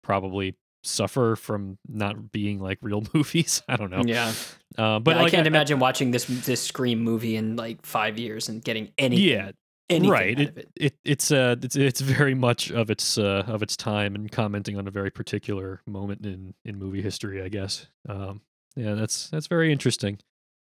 probably 0.03 0.55
suffer 0.87 1.37
from 1.37 1.79
not 1.89 2.33
being 2.33 2.61
like 2.61 2.79
real 2.83 3.03
movies. 3.15 3.63
I 3.69 3.77
don't 3.77 3.91
know. 3.91 4.03
Yeah. 4.05 4.29
Uh, 4.77 4.99
but 4.99 5.05
But 5.05 5.17
like, 5.17 5.27
I 5.27 5.31
can't 5.31 5.47
imagine 5.47 5.79
watching 5.79 6.11
this 6.11 6.25
this 6.25 6.63
Scream 6.63 7.01
movie 7.01 7.37
in 7.37 7.57
like 7.57 7.85
five 7.85 8.19
years 8.19 8.49
and 8.49 8.63
getting 8.63 8.93
any 8.99 9.17
Yeah, 9.21 9.53
anything 9.89 10.11
right. 10.11 10.41
of 10.41 10.59
it. 10.59 10.69
it 10.77 10.95
it's 11.05 11.31
uh 11.31 11.57
it's 11.63 11.77
it's 11.77 12.01
very 12.01 12.35
much 12.35 12.71
of 12.73 12.91
its 12.91 13.17
uh 13.19 13.45
of 13.47 13.63
its 13.63 13.77
time 13.77 14.15
and 14.15 14.31
commenting 14.33 14.77
on 14.79 14.89
a 14.89 14.91
very 14.91 15.11
particular 15.11 15.81
moment 15.87 16.25
in 16.27 16.55
in 16.65 16.79
movie 16.79 17.03
history, 17.03 17.43
I 17.43 17.49
guess. 17.49 17.87
Um, 18.09 18.41
yeah, 18.77 18.95
that's 18.95 19.29
that's 19.31 19.47
very 19.47 19.71
interesting. 19.71 20.19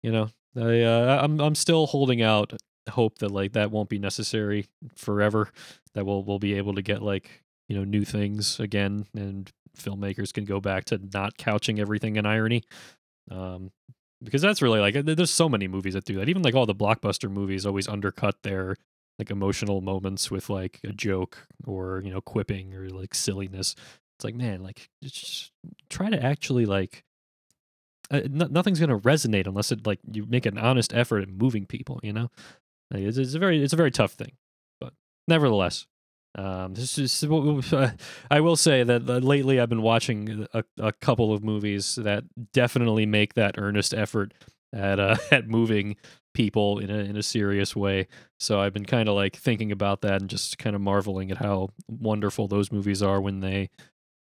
You 0.04 0.12
know, 0.12 0.30
I 0.58 0.82
uh, 0.82 1.20
I'm 1.24 1.40
I'm 1.40 1.56
still 1.56 1.88
holding 1.88 2.22
out 2.22 2.54
hope 2.90 3.18
that 3.20 3.32
like 3.32 3.54
that 3.54 3.72
won't 3.72 3.90
be 3.90 3.98
necessary 3.98 4.68
forever. 4.96 5.50
That 5.94 6.06
we'll 6.06 6.24
we'll 6.24 6.40
be 6.40 6.56
able 6.56 6.74
to 6.76 6.82
get 6.82 7.02
like 7.02 7.42
you 7.70 7.78
know 7.78 7.84
new 7.86 8.04
things 8.04 8.60
again, 8.60 9.08
and 9.16 9.50
filmmakers 9.76 10.34
can 10.34 10.46
go 10.46 10.60
back 10.60 10.86
to 10.86 11.00
not 11.14 11.38
couching 11.38 11.80
everything 11.80 12.16
in 12.16 12.26
irony. 12.26 12.64
Um, 13.30 13.72
because 14.24 14.42
that's 14.42 14.62
really 14.62 14.80
like 14.80 14.94
there's 14.94 15.32
so 15.32 15.50
many 15.50 15.68
movies 15.68 15.94
that 15.94 16.06
do 16.06 16.16
that. 16.16 16.30
Even 16.30 16.42
like 16.42 16.56
all 16.56 16.66
the 16.66 16.76
blockbuster 16.76 17.30
movies 17.30 17.66
always 17.66 17.88
undercut 17.88 18.36
their 18.44 18.76
like 19.20 19.32
emotional 19.32 19.82
moments 19.82 20.30
with 20.30 20.50
like 20.50 20.80
a 20.84 20.92
joke 20.92 21.48
or 21.66 22.02
you 22.04 22.12
know 22.12 22.22
quipping 22.22 22.74
or 22.74 22.90
like 22.90 23.14
silliness. 23.14 23.76
It's 24.18 24.24
like 24.24 24.36
man, 24.36 24.64
like 24.64 24.90
just 25.04 25.52
try 25.90 26.10
to 26.10 26.22
actually 26.22 26.66
like 26.66 27.04
uh, 28.12 28.22
no, 28.30 28.48
nothing's 28.48 28.80
gonna 28.80 29.00
resonate 29.00 29.48
unless 29.48 29.72
it 29.72 29.86
like 29.86 30.00
you 30.12 30.26
make 30.26 30.46
an 30.46 30.58
honest 30.58 30.94
effort 30.94 31.22
at 31.22 31.30
moving 31.30 31.66
people. 31.66 32.00
You 32.04 32.14
know, 32.14 32.32
it's, 32.92 33.18
it's 33.18 33.34
a 33.34 33.40
very 33.40 33.64
it's 33.64 33.74
a 33.74 33.78
very 33.78 33.92
tough 33.92 34.14
thing, 34.14 34.34
but 34.80 34.94
nevertheless. 35.28 35.88
Um, 36.36 36.74
this 36.74 36.98
is. 36.98 37.24
I 38.32 38.40
will 38.42 38.58
say 38.58 38.84
that 38.84 39.06
lately 39.06 39.60
I've 39.60 39.70
been 39.70 39.82
watching 39.82 40.48
a, 40.54 40.64
a 40.78 40.92
couple 40.92 41.34
of 41.34 41.44
movies 41.44 41.96
that 41.96 42.26
definitely 42.54 43.06
make 43.06 43.36
that 43.36 43.56
earnest 43.58 43.94
effort 43.94 44.34
at 44.74 45.00
uh, 45.00 45.16
at 45.32 45.48
moving 45.48 45.96
people 46.34 46.80
in 46.80 46.90
a 46.90 46.98
in 46.98 47.16
a 47.16 47.24
serious 47.24 47.76
way. 47.76 48.08
So 48.40 48.60
I've 48.60 48.74
been 48.74 48.86
kind 48.86 49.08
of 49.08 49.16
like 49.16 49.36
thinking 49.38 49.72
about 49.72 50.02
that 50.02 50.22
and 50.22 50.30
just 50.30 50.58
kind 50.58 50.76
of 50.76 50.82
marveling 50.82 51.32
at 51.32 51.38
how 51.38 51.70
wonderful 51.88 52.48
those 52.48 52.72
movies 52.72 53.02
are 53.02 53.22
when 53.22 53.40
they 53.40 53.70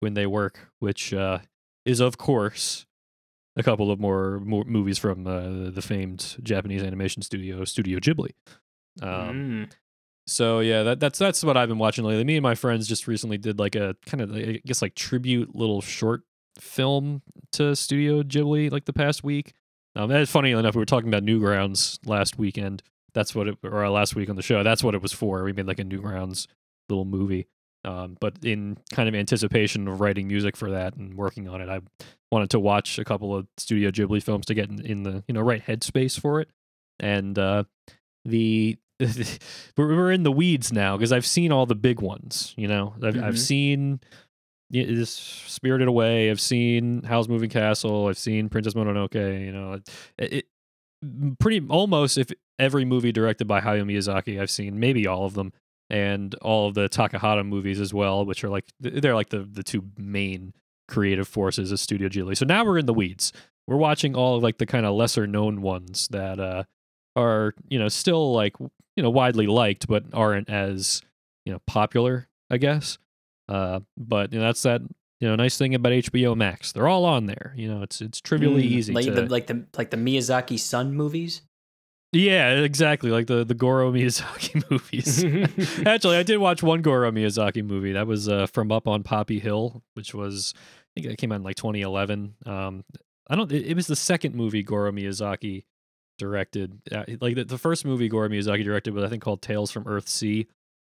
when 0.00 0.14
they 0.14 0.26
work, 0.26 0.70
which 0.78 1.12
uh, 1.12 1.40
is 1.84 2.00
of 2.00 2.18
course 2.18 2.86
a 3.56 3.62
couple 3.62 3.90
of 3.90 3.98
more, 3.98 4.38
more 4.40 4.64
movies 4.64 4.98
from 4.98 5.26
uh, 5.26 5.70
the 5.70 5.82
famed 5.82 6.36
Japanese 6.42 6.82
animation 6.82 7.22
studio 7.22 7.64
Studio 7.64 7.98
Ghibli. 7.98 8.30
Um, 9.02 9.68
Mm. 9.68 9.72
So 10.26 10.60
yeah, 10.60 10.82
that, 10.82 11.00
that's 11.00 11.18
that's 11.18 11.44
what 11.44 11.56
I've 11.56 11.68
been 11.68 11.78
watching 11.78 12.04
lately. 12.04 12.24
Me 12.24 12.36
and 12.36 12.42
my 12.42 12.54
friends 12.54 12.88
just 12.88 13.06
recently 13.06 13.38
did 13.38 13.58
like 13.58 13.76
a 13.76 13.96
kind 14.06 14.20
of 14.20 14.34
I 14.34 14.60
guess 14.66 14.82
like 14.82 14.94
tribute 14.94 15.54
little 15.54 15.80
short 15.80 16.22
film 16.58 17.22
to 17.52 17.76
Studio 17.76 18.22
Ghibli 18.22 18.70
like 18.70 18.86
the 18.86 18.92
past 18.92 19.22
week. 19.22 19.52
Um, 19.94 20.10
and 20.10 20.28
funny 20.28 20.50
enough, 20.50 20.74
we 20.74 20.80
were 20.80 20.86
talking 20.86 21.08
about 21.08 21.24
Newgrounds 21.24 21.98
last 22.04 22.38
weekend. 22.38 22.82
That's 23.14 23.34
what 23.34 23.48
it 23.48 23.58
or 23.62 23.84
uh, 23.84 23.90
last 23.90 24.14
week 24.14 24.28
on 24.28 24.36
the 24.36 24.42
show. 24.42 24.62
That's 24.62 24.82
what 24.82 24.94
it 24.94 25.02
was 25.02 25.12
for. 25.12 25.44
We 25.44 25.52
made 25.52 25.66
like 25.66 25.78
a 25.78 25.84
Newgrounds 25.84 26.48
little 26.88 27.04
movie. 27.04 27.46
Um, 27.84 28.16
but 28.20 28.44
in 28.44 28.78
kind 28.92 29.08
of 29.08 29.14
anticipation 29.14 29.86
of 29.86 30.00
writing 30.00 30.26
music 30.26 30.56
for 30.56 30.72
that 30.72 30.96
and 30.96 31.14
working 31.14 31.48
on 31.48 31.60
it, 31.60 31.68
I 31.68 31.80
wanted 32.32 32.50
to 32.50 32.60
watch 32.60 32.98
a 32.98 33.04
couple 33.04 33.34
of 33.34 33.46
Studio 33.58 33.90
Ghibli 33.92 34.22
films 34.22 34.46
to 34.46 34.54
get 34.54 34.68
in, 34.68 34.84
in 34.84 35.02
the 35.04 35.22
you 35.28 35.34
know 35.34 35.40
right 35.40 35.64
headspace 35.64 36.18
for 36.18 36.40
it. 36.40 36.50
And 36.98 37.38
uh, 37.38 37.64
the 38.24 38.76
we're 39.76 40.12
in 40.12 40.22
the 40.22 40.32
weeds 40.32 40.72
now 40.72 40.96
because 40.96 41.12
I've 41.12 41.26
seen 41.26 41.52
all 41.52 41.66
the 41.66 41.74
big 41.74 42.00
ones. 42.00 42.54
You 42.56 42.68
know, 42.68 42.94
I've, 42.96 43.14
mm-hmm. 43.14 43.24
I've 43.24 43.38
seen 43.38 44.00
this 44.70 45.10
Spirited 45.10 45.88
Away. 45.88 46.30
I've 46.30 46.40
seen 46.40 47.02
Howl's 47.02 47.28
Moving 47.28 47.50
Castle. 47.50 48.08
I've 48.08 48.18
seen 48.18 48.48
Princess 48.48 48.74
Mononoke. 48.74 49.44
You 49.44 49.52
know, 49.52 49.80
it, 50.18 50.32
it 50.32 50.46
pretty 51.38 51.66
almost 51.68 52.18
if 52.18 52.30
every 52.58 52.84
movie 52.84 53.12
directed 53.12 53.46
by 53.46 53.60
Hayao 53.60 53.84
Miyazaki 53.84 54.40
I've 54.40 54.50
seen, 54.50 54.80
maybe 54.80 55.06
all 55.06 55.24
of 55.24 55.34
them, 55.34 55.52
and 55.90 56.34
all 56.36 56.68
of 56.68 56.74
the 56.74 56.88
Takahata 56.88 57.46
movies 57.46 57.80
as 57.80 57.92
well, 57.92 58.24
which 58.24 58.42
are 58.44 58.48
like 58.48 58.64
they're 58.80 59.14
like 59.14 59.28
the 59.28 59.40
the 59.40 59.62
two 59.62 59.84
main 59.96 60.52
creative 60.88 61.28
forces 61.28 61.72
of 61.72 61.80
Studio 61.80 62.08
Ghibli. 62.08 62.36
So 62.36 62.44
now 62.46 62.64
we're 62.64 62.78
in 62.78 62.86
the 62.86 62.94
weeds. 62.94 63.32
We're 63.66 63.76
watching 63.76 64.14
all 64.14 64.36
of 64.36 64.42
like 64.42 64.58
the 64.58 64.66
kind 64.66 64.86
of 64.86 64.94
lesser 64.94 65.26
known 65.26 65.60
ones 65.60 66.08
that 66.08 66.38
uh, 66.38 66.64
are 67.16 67.54
you 67.68 67.78
know 67.78 67.88
still 67.88 68.32
like 68.32 68.54
you 68.60 69.02
know 69.02 69.10
widely 69.10 69.46
liked 69.46 69.88
but 69.88 70.04
aren't 70.12 70.48
as 70.50 71.02
you 71.44 71.52
know 71.52 71.58
popular 71.66 72.28
i 72.50 72.58
guess. 72.58 72.98
Uh 73.48 73.80
but 73.96 74.32
you 74.32 74.38
know 74.38 74.44
that's 74.46 74.62
that 74.62 74.82
you 75.20 75.28
know 75.28 75.34
nice 75.34 75.56
thing 75.56 75.74
about 75.74 75.92
hbo 75.92 76.36
max. 76.36 76.72
They're 76.72 76.88
all 76.88 77.04
on 77.04 77.26
there 77.26 77.54
you 77.56 77.72
know 77.72 77.82
it's 77.82 78.00
it's 78.00 78.20
trivially 78.20 78.64
mm, 78.64 78.72
easy 78.72 78.92
like 78.92 79.06
to, 79.06 79.12
the 79.12 79.26
like 79.26 79.46
the 79.46 79.64
like 79.76 79.90
the 79.90 79.96
miyazaki 79.96 80.58
son 80.58 80.94
movies? 80.94 81.42
Yeah 82.12 82.50
exactly 82.50 83.10
like 83.10 83.26
the 83.26 83.44
the 83.44 83.54
goro 83.54 83.92
miyazaki 83.96 84.68
movies. 84.70 85.24
Actually 85.86 86.16
i 86.16 86.22
did 86.22 86.38
watch 86.38 86.62
one 86.62 86.82
goro 86.82 87.10
miyazaki 87.10 87.64
movie. 87.64 87.92
That 87.92 88.06
was 88.06 88.28
uh 88.28 88.46
from 88.46 88.72
up 88.72 88.88
on 88.88 89.02
poppy 89.04 89.38
hill 89.38 89.82
which 89.94 90.12
was 90.12 90.54
i 90.56 91.00
think 91.00 91.12
it 91.12 91.18
came 91.18 91.30
out 91.32 91.36
in 91.36 91.42
like 91.44 91.56
2011 91.56 92.34
um 92.46 92.84
i 93.30 93.36
don't 93.36 93.52
it, 93.52 93.66
it 93.66 93.74
was 93.74 93.86
the 93.86 93.96
second 93.96 94.34
movie 94.34 94.62
goro 94.62 94.90
miyazaki 94.90 95.64
directed. 96.18 96.80
Uh, 96.90 97.04
like 97.20 97.34
the, 97.34 97.44
the, 97.44 97.58
first 97.58 97.84
movie 97.84 98.08
Goro 98.08 98.28
Miyazaki 98.28 98.64
directed 98.64 98.94
was 98.94 99.04
I 99.04 99.08
think 99.08 99.22
called 99.22 99.42
Tales 99.42 99.70
from 99.70 99.84
Earthsea, 99.84 100.46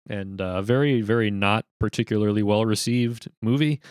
and 0.10 0.40
uh, 0.40 0.62
very 0.62 1.02
very 1.02 1.32
not 1.32 1.66
particularly 1.80 2.44
well 2.44 2.66
received 2.66 3.30
movie. 3.42 3.82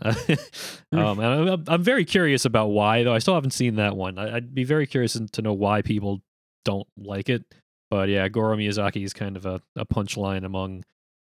Uh, 0.00 0.14
um, 0.92 1.18
and 1.20 1.50
I'm, 1.50 1.64
I'm, 1.66 1.82
very 1.82 2.04
curious 2.04 2.44
about 2.44 2.68
why 2.68 3.02
though. 3.02 3.14
I 3.14 3.18
still 3.18 3.34
haven't 3.34 3.52
seen 3.52 3.76
that 3.76 3.96
one. 3.96 4.18
I, 4.18 4.34
would 4.34 4.54
be 4.54 4.64
very 4.64 4.86
curious 4.86 5.18
to 5.32 5.42
know 5.42 5.52
why 5.52 5.82
people 5.82 6.20
don't 6.64 6.86
like 6.98 7.28
it. 7.28 7.44
But 7.90 8.08
yeah, 8.08 8.28
Goro 8.28 8.56
Miyazaki 8.56 9.04
is 9.04 9.12
kind 9.12 9.36
of 9.36 9.46
a, 9.46 9.60
a 9.76 9.86
punchline 9.86 10.44
among 10.44 10.84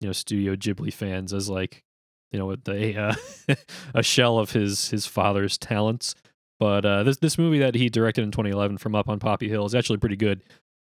you 0.01 0.09
know 0.09 0.13
Studio 0.13 0.55
Ghibli 0.55 0.93
fans 0.93 1.33
as 1.33 1.49
like 1.49 1.83
you 2.31 2.39
know 2.39 2.55
a 2.69 2.97
uh, 2.97 3.15
a 3.95 4.03
shell 4.03 4.39
of 4.39 4.53
his 4.53 4.91
his 4.91 5.07
father's 5.07 5.59
talents. 5.59 6.15
But 6.63 6.87
uh, 6.87 7.03
this 7.03 7.17
this 7.17 7.39
movie 7.39 7.59
that 7.59 7.75
he 7.75 7.89
directed 7.89 8.23
in 8.23 8.31
2011 8.31 8.79
from 8.79 8.95
Up 8.95 9.09
on 9.09 9.19
Poppy 9.19 9.49
Hill 9.49 9.67
is 9.67 9.75
actually 9.75 9.97
pretty 9.97 10.15
good. 10.15 10.45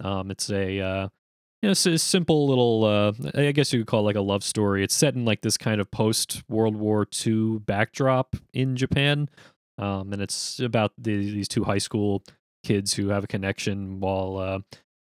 Um, 0.02 0.32
it's 0.32 0.50
a 0.50 0.80
uh, 0.80 1.08
you 1.62 1.68
know, 1.68 1.70
it's 1.70 1.86
a 1.86 1.96
simple 1.96 2.48
little 2.48 2.84
uh, 2.84 3.12
I 3.36 3.52
guess 3.52 3.72
you 3.72 3.78
could 3.78 3.86
call 3.86 4.00
it 4.00 4.02
like 4.02 4.16
a 4.16 4.20
love 4.20 4.42
story. 4.42 4.82
It's 4.82 4.96
set 4.96 5.14
in 5.14 5.24
like 5.24 5.42
this 5.42 5.56
kind 5.56 5.80
of 5.80 5.88
post 5.88 6.42
World 6.48 6.74
War 6.74 7.06
II 7.24 7.60
backdrop 7.60 8.34
in 8.52 8.74
Japan, 8.74 9.28
um, 9.78 10.12
and 10.12 10.20
it's 10.20 10.58
about 10.58 10.90
the, 10.98 11.14
these 11.14 11.46
two 11.46 11.62
high 11.62 11.78
school 11.78 12.24
kids 12.64 12.94
who 12.94 13.10
have 13.10 13.22
a 13.22 13.28
connection 13.28 14.00
while 14.00 14.38
uh, 14.38 14.58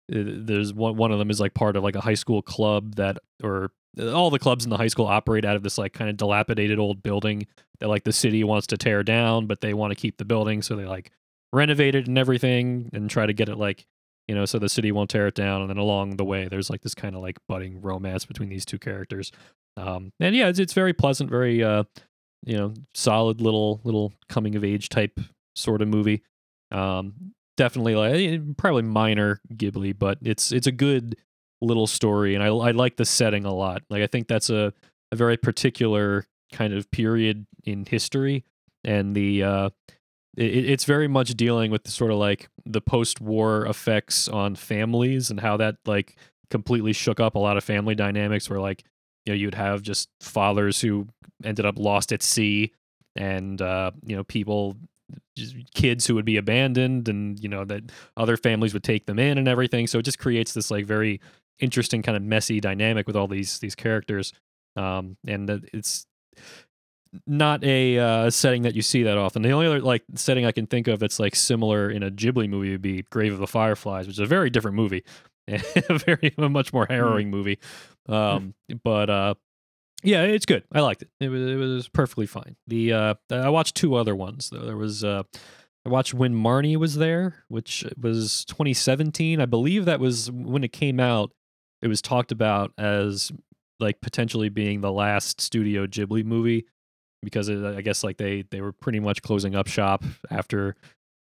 there's 0.09 0.75
one 0.75 0.95
one 0.95 1.11
of 1.11 1.17
them 1.17 1.31
is 1.31 1.39
like 1.39 1.55
part 1.55 1.75
of 1.75 1.81
like 1.81 1.95
a 1.95 2.01
high 2.01 2.13
school 2.13 2.43
club 2.43 2.97
that 2.97 3.17
or 3.41 3.71
all 3.99 4.29
the 4.29 4.39
clubs 4.39 4.63
in 4.63 4.69
the 4.69 4.77
high 4.77 4.87
school 4.87 5.05
operate 5.05 5.45
out 5.45 5.55
of 5.55 5.63
this 5.63 5.77
like 5.77 5.93
kind 5.93 6.09
of 6.09 6.17
dilapidated 6.17 6.79
old 6.79 7.03
building 7.03 7.47
that 7.79 7.89
like 7.89 8.03
the 8.03 8.13
city 8.13 8.43
wants 8.43 8.67
to 8.67 8.77
tear 8.77 9.03
down, 9.03 9.47
but 9.47 9.61
they 9.61 9.73
want 9.73 9.91
to 9.91 9.95
keep 9.95 10.17
the 10.17 10.25
building, 10.25 10.61
so 10.61 10.75
they 10.75 10.85
like 10.85 11.11
renovate 11.53 11.95
it 11.95 12.07
and 12.07 12.17
everything 12.17 12.89
and 12.93 13.09
try 13.09 13.25
to 13.25 13.33
get 13.33 13.49
it 13.49 13.57
like 13.57 13.85
you 14.27 14.35
know 14.35 14.45
so 14.45 14.59
the 14.59 14.69
city 14.69 14.91
won't 14.91 15.09
tear 15.09 15.27
it 15.27 15.35
down. 15.35 15.61
And 15.61 15.69
then 15.69 15.77
along 15.77 16.17
the 16.17 16.25
way, 16.25 16.47
there's 16.47 16.69
like 16.69 16.81
this 16.81 16.95
kind 16.95 17.15
of 17.15 17.21
like 17.21 17.37
budding 17.47 17.81
romance 17.81 18.25
between 18.25 18.49
these 18.49 18.65
two 18.65 18.79
characters. 18.79 19.31
Um, 19.77 20.11
and 20.19 20.35
yeah, 20.35 20.47
it's 20.47 20.59
it's 20.59 20.73
very 20.73 20.93
pleasant, 20.93 21.29
very 21.29 21.63
uh, 21.63 21.83
you 22.45 22.57
know, 22.57 22.73
solid 22.93 23.41
little 23.41 23.81
little 23.83 24.13
coming 24.29 24.55
of 24.55 24.63
age 24.63 24.89
type 24.89 25.19
sort 25.55 25.81
of 25.81 25.87
movie. 25.87 26.23
Um, 26.71 27.33
definitely 27.57 27.95
like 27.95 28.57
probably 28.57 28.83
minor 28.83 29.41
Ghibli, 29.53 29.97
but 29.97 30.17
it's 30.21 30.51
it's 30.51 30.67
a 30.67 30.71
good 30.71 31.17
little 31.61 31.87
story, 31.87 32.35
and 32.35 32.43
I 32.43 32.47
I 32.47 32.71
like 32.71 32.97
the 32.97 33.05
setting 33.05 33.45
a 33.45 33.53
lot. 33.53 33.83
Like 33.89 34.01
I 34.01 34.07
think 34.07 34.27
that's 34.27 34.49
a 34.49 34.73
a 35.11 35.15
very 35.15 35.37
particular 35.37 36.25
kind 36.51 36.73
of 36.73 36.89
period 36.91 37.45
in 37.63 37.85
history, 37.85 38.43
and 38.83 39.15
the 39.15 39.43
uh, 39.43 39.69
it, 40.37 40.69
it's 40.69 40.85
very 40.85 41.07
much 41.07 41.29
dealing 41.35 41.71
with 41.71 41.83
the 41.83 41.91
sort 41.91 42.11
of 42.11 42.17
like 42.17 42.49
the 42.65 42.81
post-war 42.81 43.65
effects 43.65 44.27
on 44.27 44.55
families 44.55 45.29
and 45.29 45.39
how 45.39 45.57
that 45.57 45.77
like 45.85 46.15
completely 46.49 46.93
shook 46.93 47.19
up 47.19 47.35
a 47.35 47.39
lot 47.39 47.57
of 47.57 47.63
family 47.63 47.95
dynamics. 47.95 48.49
Where 48.49 48.59
like 48.59 48.83
you 49.25 49.33
know 49.33 49.37
you'd 49.37 49.55
have 49.55 49.81
just 49.81 50.09
fathers 50.19 50.81
who 50.81 51.07
ended 51.43 51.65
up 51.65 51.77
lost 51.77 52.11
at 52.11 52.23
sea, 52.23 52.71
and 53.15 53.61
uh, 53.61 53.91
you 54.03 54.15
know 54.15 54.23
people 54.23 54.77
kids 55.73 56.05
who 56.05 56.15
would 56.15 56.25
be 56.25 56.37
abandoned 56.37 57.07
and 57.07 57.39
you 57.39 57.49
know 57.49 57.65
that 57.65 57.83
other 58.17 58.37
families 58.37 58.73
would 58.73 58.83
take 58.83 59.05
them 59.05 59.19
in 59.19 59.37
and 59.37 59.47
everything 59.47 59.87
so 59.87 59.99
it 59.99 60.03
just 60.03 60.19
creates 60.19 60.53
this 60.53 60.69
like 60.69 60.85
very 60.85 61.19
interesting 61.59 62.01
kind 62.01 62.15
of 62.15 62.23
messy 62.23 62.59
dynamic 62.59 63.07
with 63.07 63.15
all 63.15 63.27
these 63.27 63.59
these 63.59 63.75
characters 63.75 64.33
um 64.75 65.17
and 65.27 65.49
it's 65.73 66.05
not 67.27 67.63
a 67.63 67.99
uh, 67.99 68.29
setting 68.29 68.61
that 68.63 68.75
you 68.75 68.81
see 68.81 69.03
that 69.03 69.17
often. 69.17 69.41
The 69.41 69.51
only 69.51 69.67
other 69.67 69.81
like 69.81 70.03
setting 70.15 70.45
I 70.45 70.51
can 70.51 70.65
think 70.65 70.87
of 70.87 70.99
that's 70.99 71.19
like 71.19 71.35
similar 71.35 71.89
in 71.89 72.03
a 72.03 72.11
Ghibli 72.11 72.49
movie 72.49 72.71
would 72.71 72.81
be 72.81 73.03
Grave 73.11 73.33
of 73.33 73.39
the 73.39 73.47
Fireflies, 73.47 74.07
which 74.07 74.15
is 74.15 74.19
a 74.19 74.25
very 74.25 74.49
different 74.49 74.75
movie, 74.75 75.03
a 75.47 75.97
very 75.99 76.33
a 76.37 76.49
much 76.49 76.71
more 76.71 76.85
hmm. 76.85 76.93
harrowing 76.93 77.29
movie. 77.29 77.59
Um, 78.07 78.53
but 78.83 79.09
uh, 79.09 79.33
yeah, 80.03 80.23
it's 80.23 80.45
good. 80.45 80.63
I 80.71 80.81
liked 80.81 81.01
it. 81.01 81.09
It 81.19 81.29
was 81.29 81.41
it 81.41 81.55
was 81.55 81.87
perfectly 81.89 82.27
fine. 82.27 82.55
The 82.67 82.93
uh, 82.93 83.13
I 83.29 83.49
watched 83.49 83.75
two 83.75 83.95
other 83.95 84.15
ones 84.15 84.49
though. 84.49 84.65
There 84.65 84.77
was 84.77 85.03
uh, 85.03 85.23
I 85.85 85.89
watched 85.89 86.13
when 86.13 86.33
Marnie 86.33 86.77
was 86.77 86.95
there, 86.95 87.43
which 87.47 87.85
was 87.99 88.45
2017. 88.45 89.41
I 89.41 89.45
believe 89.45 89.85
that 89.85 89.99
was 89.99 90.31
when 90.31 90.63
it 90.63 90.71
came 90.71 90.99
out. 90.99 91.31
It 91.81 91.87
was 91.87 92.01
talked 92.01 92.31
about 92.31 92.73
as 92.77 93.31
like 93.79 94.01
potentially 94.01 94.49
being 94.49 94.81
the 94.81 94.91
last 94.91 95.41
Studio 95.41 95.87
Ghibli 95.87 96.23
movie 96.23 96.65
because 97.23 97.49
it, 97.49 97.63
I 97.63 97.81
guess 97.81 98.03
like 98.03 98.17
they 98.17 98.43
they 98.51 98.61
were 98.61 98.71
pretty 98.71 98.99
much 98.99 99.21
closing 99.21 99.55
up 99.55 99.67
shop 99.67 100.03
after 100.29 100.75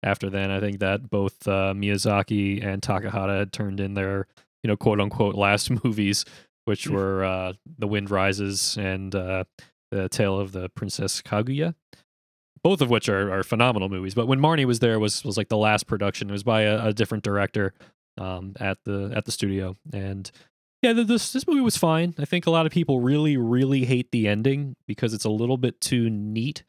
after 0.03 0.31
then. 0.31 0.51
I 0.51 0.61
think 0.61 0.79
that 0.81 1.11
both 1.11 1.47
uh, 1.49 1.75
Miyazaki 1.75 2.65
and 2.65 2.81
Takahata 2.83 3.39
had 3.39 3.53
turned 3.53 3.81
in 3.81 3.95
their 3.95 4.27
you 4.63 4.69
know 4.69 4.77
quote 4.77 5.01
unquote 5.01 5.35
last 5.35 5.71
movies 5.85 6.25
which 6.65 6.87
mm. 6.87 6.93
were 6.93 7.25
uh, 7.25 7.53
The 7.79 7.87
Wind 7.87 8.11
Rises 8.11 8.77
and 8.77 9.15
uh, 9.15 9.45
The 9.91 10.09
Tale 10.09 10.39
of 10.39 10.53
the 10.53 10.69
Princess 10.71 11.23
Kaguya, 11.23 11.75
both 12.63 12.81
of 12.81 12.91
which 12.91 13.09
are, 13.09 13.33
are 13.33 13.43
phenomenal 13.43 13.89
movies. 13.89 14.15
But 14.15 14.27
when 14.27 14.41
Marnie 14.41 14.65
was 14.65 14.81
there, 14.81 14.99
was 14.99 15.25
was 15.25 15.37
like 15.37 15.49
the 15.49 15.57
last 15.57 15.87
production. 15.87 16.29
It 16.31 16.33
was 16.33 16.43
by 16.43 16.63
a, 16.63 16.87
a 16.87 16.93
different 16.93 17.25
director 17.25 17.75
um, 18.19 18.55
at 18.61 18.79
the 18.85 19.13
at 19.15 19.25
the 19.25 19.33
studio, 19.33 19.77
and 19.93 20.31
yeah, 20.83 20.93
this 20.93 21.33
this 21.33 21.47
movie 21.47 21.61
was 21.61 21.77
fine. 21.77 22.15
I 22.19 22.25
think 22.25 22.47
a 22.47 22.51
lot 22.51 22.67
of 22.67 22.73
people 22.73 23.01
really 23.01 23.37
really 23.37 23.85
hate 23.85 24.11
the 24.13 24.29
ending 24.29 24.77
because 24.87 25.15
it's 25.15 25.25
a 25.25 25.31
little 25.31 25.57
bit 25.57 25.81
too 25.81 26.11
neat. 26.11 26.65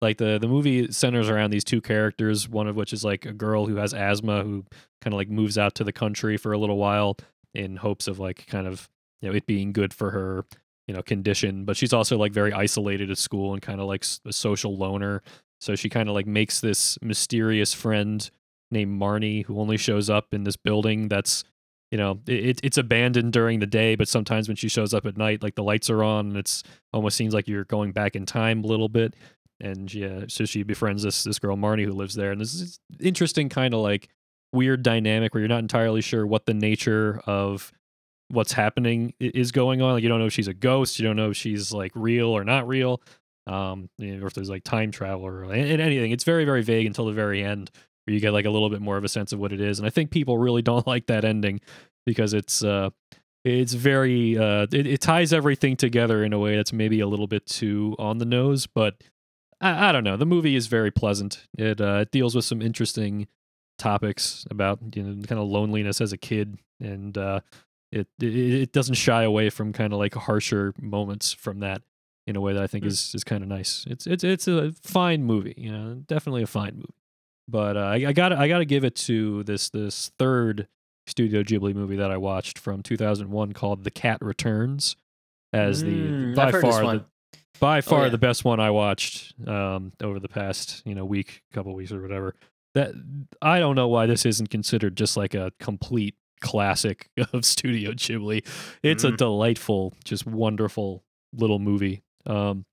Like 0.00 0.18
the 0.18 0.38
the 0.38 0.48
movie 0.48 0.90
centers 0.92 1.28
around 1.28 1.50
these 1.50 1.64
two 1.64 1.80
characters, 1.80 2.48
one 2.48 2.68
of 2.68 2.76
which 2.76 2.92
is 2.92 3.04
like 3.04 3.26
a 3.26 3.32
girl 3.32 3.66
who 3.66 3.76
has 3.76 3.92
asthma 3.92 4.42
who 4.42 4.64
kind 5.00 5.12
of 5.12 5.18
like 5.18 5.28
moves 5.28 5.58
out 5.58 5.74
to 5.76 5.84
the 5.84 5.92
country 5.92 6.36
for 6.36 6.52
a 6.52 6.58
little 6.58 6.78
while 6.78 7.16
in 7.54 7.76
hopes 7.76 8.08
of 8.08 8.18
like 8.18 8.46
kind 8.46 8.66
of 8.66 8.88
you 9.20 9.28
know 9.28 9.34
it 9.34 9.46
being 9.46 9.72
good 9.72 9.92
for 9.92 10.10
her 10.10 10.44
you 10.86 10.94
know 10.94 11.02
condition 11.02 11.64
but 11.64 11.76
she's 11.76 11.92
also 11.92 12.16
like 12.16 12.32
very 12.32 12.52
isolated 12.52 13.10
at 13.10 13.18
school 13.18 13.52
and 13.52 13.62
kind 13.62 13.80
of 13.80 13.86
like 13.86 14.04
a 14.24 14.32
social 14.32 14.76
loner 14.76 15.22
so 15.60 15.74
she 15.74 15.88
kind 15.88 16.08
of 16.08 16.14
like 16.14 16.26
makes 16.26 16.60
this 16.60 16.98
mysterious 17.02 17.74
friend 17.74 18.30
named 18.70 19.00
marnie 19.00 19.44
who 19.44 19.58
only 19.58 19.76
shows 19.76 20.10
up 20.10 20.32
in 20.32 20.44
this 20.44 20.56
building 20.56 21.08
that's 21.08 21.44
you 21.90 21.98
know 21.98 22.18
it, 22.26 22.60
it's 22.62 22.78
abandoned 22.78 23.32
during 23.32 23.60
the 23.60 23.66
day 23.66 23.94
but 23.94 24.08
sometimes 24.08 24.48
when 24.48 24.56
she 24.56 24.68
shows 24.68 24.92
up 24.92 25.06
at 25.06 25.16
night 25.16 25.42
like 25.42 25.54
the 25.54 25.62
lights 25.62 25.88
are 25.88 26.02
on 26.02 26.28
and 26.28 26.36
it's 26.36 26.62
almost 26.92 27.16
seems 27.16 27.34
like 27.34 27.48
you're 27.48 27.64
going 27.64 27.92
back 27.92 28.14
in 28.14 28.26
time 28.26 28.62
a 28.62 28.66
little 28.66 28.88
bit 28.88 29.14
and 29.60 29.92
yeah 29.92 30.24
so 30.28 30.44
she 30.44 30.62
befriends 30.62 31.02
this 31.02 31.24
this 31.24 31.38
girl 31.38 31.56
marnie 31.56 31.84
who 31.84 31.92
lives 31.92 32.14
there 32.14 32.30
and 32.30 32.40
this 32.40 32.54
is 32.54 32.78
interesting 33.00 33.48
kind 33.48 33.74
of 33.74 33.80
like 33.80 34.08
weird 34.52 34.82
dynamic 34.82 35.34
where 35.34 35.40
you're 35.40 35.48
not 35.48 35.58
entirely 35.58 36.00
sure 36.00 36.26
what 36.26 36.46
the 36.46 36.54
nature 36.54 37.20
of 37.26 37.72
what's 38.28 38.52
happening 38.52 39.14
is 39.20 39.52
going 39.52 39.82
on. 39.82 39.94
Like 39.94 40.02
you 40.02 40.08
don't 40.08 40.18
know 40.18 40.26
if 40.26 40.32
she's 40.32 40.48
a 40.48 40.54
ghost, 40.54 40.98
you 40.98 41.06
don't 41.06 41.16
know 41.16 41.30
if 41.30 41.36
she's 41.36 41.72
like 41.72 41.92
real 41.94 42.28
or 42.28 42.44
not 42.44 42.68
real, 42.68 43.00
um, 43.46 43.88
or 44.00 44.26
if 44.26 44.34
there's 44.34 44.50
like 44.50 44.64
time 44.64 44.90
travel 44.90 45.26
or 45.26 45.52
anything. 45.52 46.10
It's 46.10 46.24
very 46.24 46.44
very 46.44 46.62
vague 46.62 46.86
until 46.86 47.06
the 47.06 47.12
very 47.12 47.42
end, 47.42 47.70
where 48.08 48.14
you 48.14 48.20
get 48.20 48.32
like 48.32 48.46
a 48.46 48.50
little 48.50 48.70
bit 48.70 48.80
more 48.80 48.96
of 48.96 49.04
a 49.04 49.08
sense 49.08 49.32
of 49.34 49.38
what 49.38 49.52
it 49.52 49.60
is. 49.60 49.78
And 49.78 49.86
I 49.86 49.90
think 49.90 50.10
people 50.10 50.38
really 50.38 50.62
don't 50.70 50.86
like 50.86 51.06
that 51.06 51.24
ending 51.24 51.60
because 52.06 52.32
it's 52.32 52.64
uh, 52.64 52.88
it's 53.44 53.74
very 53.74 54.36
uh, 54.38 54.66
it, 54.72 54.86
it 54.86 55.00
ties 55.02 55.32
everything 55.32 55.76
together 55.76 56.24
in 56.24 56.32
a 56.32 56.38
way 56.38 56.56
that's 56.56 56.72
maybe 56.72 57.00
a 57.00 57.06
little 57.06 57.26
bit 57.26 57.46
too 57.46 57.94
on 57.98 58.18
the 58.18 58.24
nose, 58.26 58.66
but. 58.66 58.96
I, 59.60 59.88
I 59.88 59.92
don't 59.92 60.04
know. 60.04 60.16
The 60.16 60.24
movie 60.24 60.54
is 60.54 60.68
very 60.68 60.92
pleasant. 60.92 61.48
It 61.58 61.80
uh, 61.80 62.02
it 62.02 62.12
deals 62.12 62.36
with 62.36 62.44
some 62.44 62.62
interesting 62.62 63.26
topics 63.76 64.46
about 64.50 64.78
you 64.94 65.02
know 65.02 65.22
kind 65.26 65.40
of 65.40 65.48
loneliness 65.48 66.00
as 66.00 66.12
a 66.12 66.16
kid, 66.16 66.58
and 66.80 67.18
uh, 67.18 67.40
it, 67.90 68.06
it 68.22 68.36
it 68.36 68.72
doesn't 68.72 68.94
shy 68.94 69.24
away 69.24 69.50
from 69.50 69.72
kind 69.72 69.92
of 69.92 69.98
like 69.98 70.14
harsher 70.14 70.74
moments 70.80 71.32
from 71.32 71.58
that 71.58 71.82
in 72.28 72.36
a 72.36 72.40
way 72.40 72.52
that 72.52 72.62
I 72.62 72.68
think 72.68 72.84
Mm. 72.84 72.86
is 72.86 73.12
is 73.16 73.24
kind 73.24 73.42
of 73.42 73.48
nice. 73.48 73.84
It's 73.90 74.06
it's 74.06 74.22
it's 74.22 74.46
a 74.46 74.70
fine 74.84 75.24
movie, 75.24 75.54
you 75.56 75.72
know, 75.72 75.94
definitely 76.06 76.44
a 76.44 76.46
fine 76.46 76.76
movie. 76.76 76.94
But 77.48 77.76
uh, 77.76 77.80
I, 77.80 77.94
I 78.08 78.12
got 78.12 78.32
I 78.32 78.46
got 78.48 78.58
to 78.58 78.64
give 78.64 78.84
it 78.84 78.94
to 78.96 79.42
this 79.44 79.70
this 79.70 80.10
third 80.18 80.68
Studio 81.06 81.42
Ghibli 81.42 81.74
movie 81.74 81.96
that 81.96 82.10
I 82.10 82.18
watched 82.18 82.58
from 82.58 82.82
2001 82.82 83.52
called 83.54 83.84
The 83.84 83.90
Cat 83.90 84.18
Returns 84.20 84.96
as 85.52 85.82
the 85.82 85.88
Mm, 85.88 86.34
by 86.36 86.48
I've 86.48 86.52
heard 86.54 86.64
this 86.64 86.74
far 86.78 86.96
the 86.98 87.04
by 87.60 87.80
far 87.80 88.02
yeah. 88.04 88.08
the 88.10 88.18
best 88.18 88.44
one 88.44 88.60
I 88.60 88.70
watched 88.70 89.34
um, 89.48 89.92
over 90.02 90.20
the 90.20 90.28
past 90.28 90.82
you 90.84 90.94
know 90.94 91.04
week, 91.06 91.42
couple 91.52 91.74
weeks 91.74 91.90
or 91.92 92.02
whatever. 92.02 92.34
That 92.74 92.92
I 93.40 93.58
don't 93.58 93.74
know 93.76 93.88
why 93.88 94.04
this 94.06 94.26
isn't 94.26 94.50
considered 94.50 94.96
just 94.96 95.16
like 95.16 95.34
a 95.34 95.50
complete 95.58 96.14
classic 96.40 97.08
of 97.32 97.44
Studio 97.46 97.92
Ghibli. 97.92 98.46
It's 98.82 99.04
a 99.04 99.10
Mhm. 99.12 99.16
delightful, 99.16 99.94
just 100.04 100.26
wonderful 100.26 101.02
little 101.32 101.58
movie. 101.58 102.02
Um, 102.26 102.66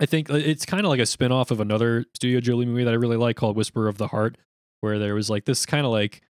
I 0.00 0.06
think 0.06 0.30
uh, 0.30 0.34
it's 0.34 0.66
kind 0.66 0.84
of 0.84 0.90
like 0.90 1.00
a 1.00 1.06
spin-off 1.06 1.50
of 1.50 1.60
another 1.60 2.04
Studio 2.14 2.40
Ghibli 2.40 2.66
movie 2.66 2.84
that 2.84 2.92
I 2.92 2.96
really 2.96 3.16
like 3.16 3.36
called 3.36 3.56
Whisper 3.56 3.88
of 3.88 3.98
the 3.98 4.08
Heart, 4.08 4.38
where 4.80 4.98
there 4.98 5.14
was 5.14 5.30
like 5.30 5.44
this 5.44 5.66
kind 5.66 5.86
of 5.86 5.92
like 5.92 6.22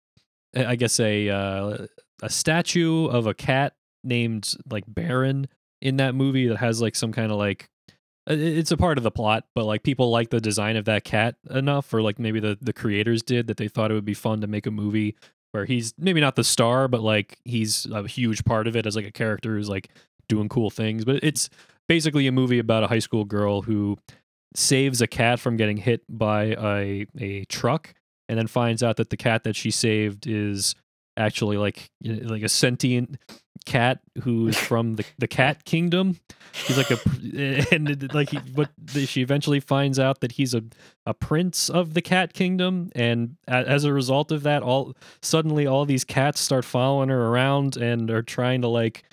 I 0.55 0.75
guess 0.75 0.99
a 0.99 1.29
uh, 1.29 1.87
a 2.21 2.29
statue 2.29 3.07
of 3.07 3.27
a 3.27 3.33
cat 3.33 3.73
named 4.03 4.53
like 4.69 4.83
Baron 4.87 5.47
in 5.81 5.97
that 5.97 6.15
movie 6.15 6.47
that 6.47 6.57
has 6.57 6.81
like 6.81 6.95
some 6.95 7.11
kind 7.11 7.31
of 7.31 7.37
like 7.37 7.69
it's 8.25 8.71
a 8.71 8.77
part 8.77 8.97
of 8.97 9.03
the 9.03 9.11
plot, 9.11 9.45
but 9.53 9.65
like 9.65 9.83
people 9.83 10.09
like 10.09 10.29
the 10.29 10.39
design 10.39 10.77
of 10.77 10.85
that 10.85 11.03
cat 11.03 11.35
enough, 11.49 11.93
or 11.93 12.01
like 12.01 12.19
maybe 12.19 12.39
the 12.39 12.57
the 12.61 12.73
creators 12.73 13.21
did 13.21 13.47
that 13.47 13.57
they 13.57 13.67
thought 13.67 13.91
it 13.91 13.95
would 13.95 14.05
be 14.05 14.13
fun 14.13 14.41
to 14.41 14.47
make 14.47 14.65
a 14.65 14.71
movie 14.71 15.15
where 15.51 15.65
he's 15.65 15.93
maybe 15.97 16.21
not 16.21 16.35
the 16.35 16.43
star, 16.43 16.87
but 16.87 17.01
like 17.01 17.39
he's 17.45 17.85
a 17.87 18.07
huge 18.07 18.43
part 18.43 18.67
of 18.67 18.75
it 18.75 18.85
as 18.85 18.95
like 18.95 19.05
a 19.05 19.11
character 19.11 19.55
who's 19.55 19.69
like 19.69 19.89
doing 20.27 20.49
cool 20.49 20.69
things. 20.69 21.05
But 21.05 21.23
it's 21.23 21.49
basically 21.87 22.27
a 22.27 22.31
movie 22.31 22.59
about 22.59 22.83
a 22.83 22.87
high 22.87 22.99
school 22.99 23.25
girl 23.25 23.61
who 23.63 23.97
saves 24.55 25.01
a 25.01 25.07
cat 25.07 25.39
from 25.39 25.57
getting 25.57 25.77
hit 25.77 26.03
by 26.09 26.55
a 26.59 27.05
a 27.19 27.45
truck, 27.45 27.93
and 28.29 28.37
then 28.37 28.47
finds 28.47 28.83
out 28.83 28.97
that 28.97 29.09
the 29.09 29.17
cat 29.17 29.43
that 29.43 29.55
she 29.55 29.71
saved 29.71 30.27
is 30.27 30.75
actually 31.17 31.57
like 31.57 31.89
like 32.01 32.43
a 32.43 32.49
sentient 32.49 33.17
cat 33.65 33.99
who's 34.23 34.57
from 34.69 34.95
the 34.95 35.05
the 35.17 35.27
cat 35.27 35.65
kingdom. 35.65 36.19
He's 36.53 36.77
like 36.77 36.91
a 36.91 36.99
and 37.73 38.13
like 38.13 38.29
he, 38.29 38.39
but 38.55 38.69
she 38.89 39.21
eventually 39.21 39.59
finds 39.59 39.99
out 39.99 40.21
that 40.21 40.33
he's 40.33 40.53
a 40.53 40.63
a 41.05 41.13
prince 41.13 41.69
of 41.69 41.93
the 41.93 42.01
cat 42.01 42.33
kingdom, 42.33 42.91
and 42.95 43.37
as 43.47 43.83
a 43.83 43.93
result 43.93 44.31
of 44.31 44.43
that, 44.43 44.63
all 44.63 44.95
suddenly 45.21 45.65
all 45.65 45.85
these 45.85 46.03
cats 46.03 46.39
start 46.39 46.65
following 46.65 47.09
her 47.09 47.27
around 47.27 47.75
and 47.77 48.09
are 48.11 48.21
trying 48.21 48.61
to 48.61 48.67
like 48.67 49.03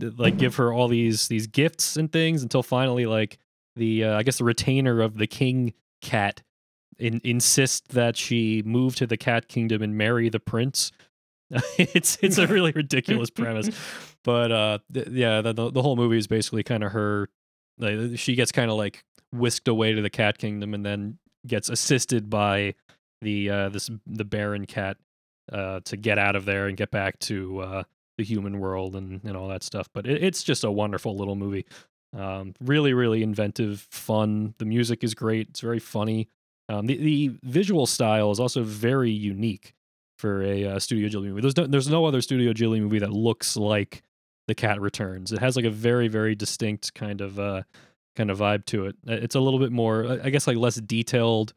like 0.00 0.36
give 0.36 0.56
her 0.56 0.72
all 0.72 0.88
these 0.88 1.28
these 1.28 1.46
gifts 1.46 1.96
and 1.96 2.10
things 2.12 2.42
until 2.42 2.62
finally 2.62 3.06
like 3.06 3.38
the 3.76 4.04
uh, 4.04 4.16
I 4.16 4.22
guess 4.22 4.38
the 4.38 4.44
retainer 4.44 5.00
of 5.00 5.18
the 5.18 5.26
king 5.26 5.74
cat 6.00 6.42
in, 6.98 7.20
insist 7.24 7.88
that 7.88 8.16
she 8.16 8.62
move 8.64 8.96
to 8.96 9.06
the 9.06 9.16
cat 9.16 9.48
kingdom 9.48 9.82
and 9.82 9.96
marry 9.96 10.28
the 10.28 10.40
prince. 10.40 10.92
it's 11.78 12.18
it's 12.22 12.38
a 12.38 12.46
really 12.46 12.72
ridiculous 12.72 13.30
premise, 13.30 13.70
but 14.24 14.50
uh, 14.50 14.78
th- 14.92 15.08
yeah, 15.08 15.40
the, 15.40 15.52
the 15.52 15.70
the 15.70 15.82
whole 15.82 15.96
movie 15.96 16.18
is 16.18 16.26
basically 16.26 16.62
kind 16.62 16.82
of 16.82 16.92
her. 16.92 17.28
Like, 17.78 18.18
she 18.18 18.34
gets 18.34 18.52
kind 18.52 18.70
of 18.70 18.76
like 18.76 19.04
whisked 19.32 19.68
away 19.68 19.92
to 19.92 20.00
the 20.00 20.10
cat 20.10 20.38
kingdom 20.38 20.74
and 20.74 20.86
then 20.86 21.18
gets 21.46 21.68
assisted 21.68 22.30
by 22.30 22.74
the 23.20 23.50
uh, 23.50 23.68
this 23.68 23.90
the 24.06 24.24
Baron 24.24 24.66
cat 24.66 24.96
uh, 25.52 25.80
to 25.84 25.96
get 25.96 26.18
out 26.18 26.36
of 26.36 26.44
there 26.44 26.66
and 26.66 26.76
get 26.76 26.90
back 26.90 27.18
to 27.20 27.60
uh, 27.60 27.82
the 28.18 28.24
human 28.24 28.58
world 28.58 28.94
and, 28.96 29.20
and 29.24 29.36
all 29.36 29.48
that 29.48 29.62
stuff. 29.62 29.88
But 29.92 30.06
it, 30.06 30.22
it's 30.22 30.42
just 30.42 30.64
a 30.64 30.70
wonderful 30.70 31.16
little 31.16 31.36
movie. 31.36 31.66
Um, 32.16 32.54
really, 32.60 32.92
really 32.92 33.22
inventive, 33.22 33.86
fun. 33.90 34.54
The 34.58 34.64
music 34.64 35.02
is 35.02 35.14
great. 35.14 35.48
It's 35.50 35.60
very 35.60 35.80
funny. 35.80 36.28
Um, 36.68 36.86
the 36.86 36.96
the 36.96 37.32
visual 37.42 37.86
style 37.86 38.30
is 38.30 38.40
also 38.40 38.62
very 38.62 39.10
unique 39.10 39.74
for 40.18 40.42
a 40.42 40.64
uh, 40.64 40.78
Studio 40.78 41.08
Ghibli 41.08 41.28
movie. 41.28 41.40
There's 41.40 41.56
no, 41.56 41.66
there's 41.66 41.88
no 41.88 42.04
other 42.04 42.22
Studio 42.22 42.52
Ghibli 42.52 42.80
movie 42.80 43.00
that 43.00 43.12
looks 43.12 43.56
like 43.56 44.02
The 44.48 44.54
Cat 44.54 44.80
Returns. 44.80 45.32
It 45.32 45.40
has 45.40 45.56
like 45.56 45.64
a 45.64 45.70
very 45.70 46.08
very 46.08 46.34
distinct 46.34 46.94
kind 46.94 47.20
of 47.20 47.38
uh, 47.38 47.62
kind 48.16 48.30
of 48.30 48.38
vibe 48.38 48.64
to 48.66 48.86
it. 48.86 48.96
It's 49.06 49.34
a 49.34 49.40
little 49.40 49.58
bit 49.58 49.72
more, 49.72 50.20
I 50.22 50.30
guess, 50.30 50.46
like 50.46 50.56
less 50.56 50.76
detailed 50.76 51.52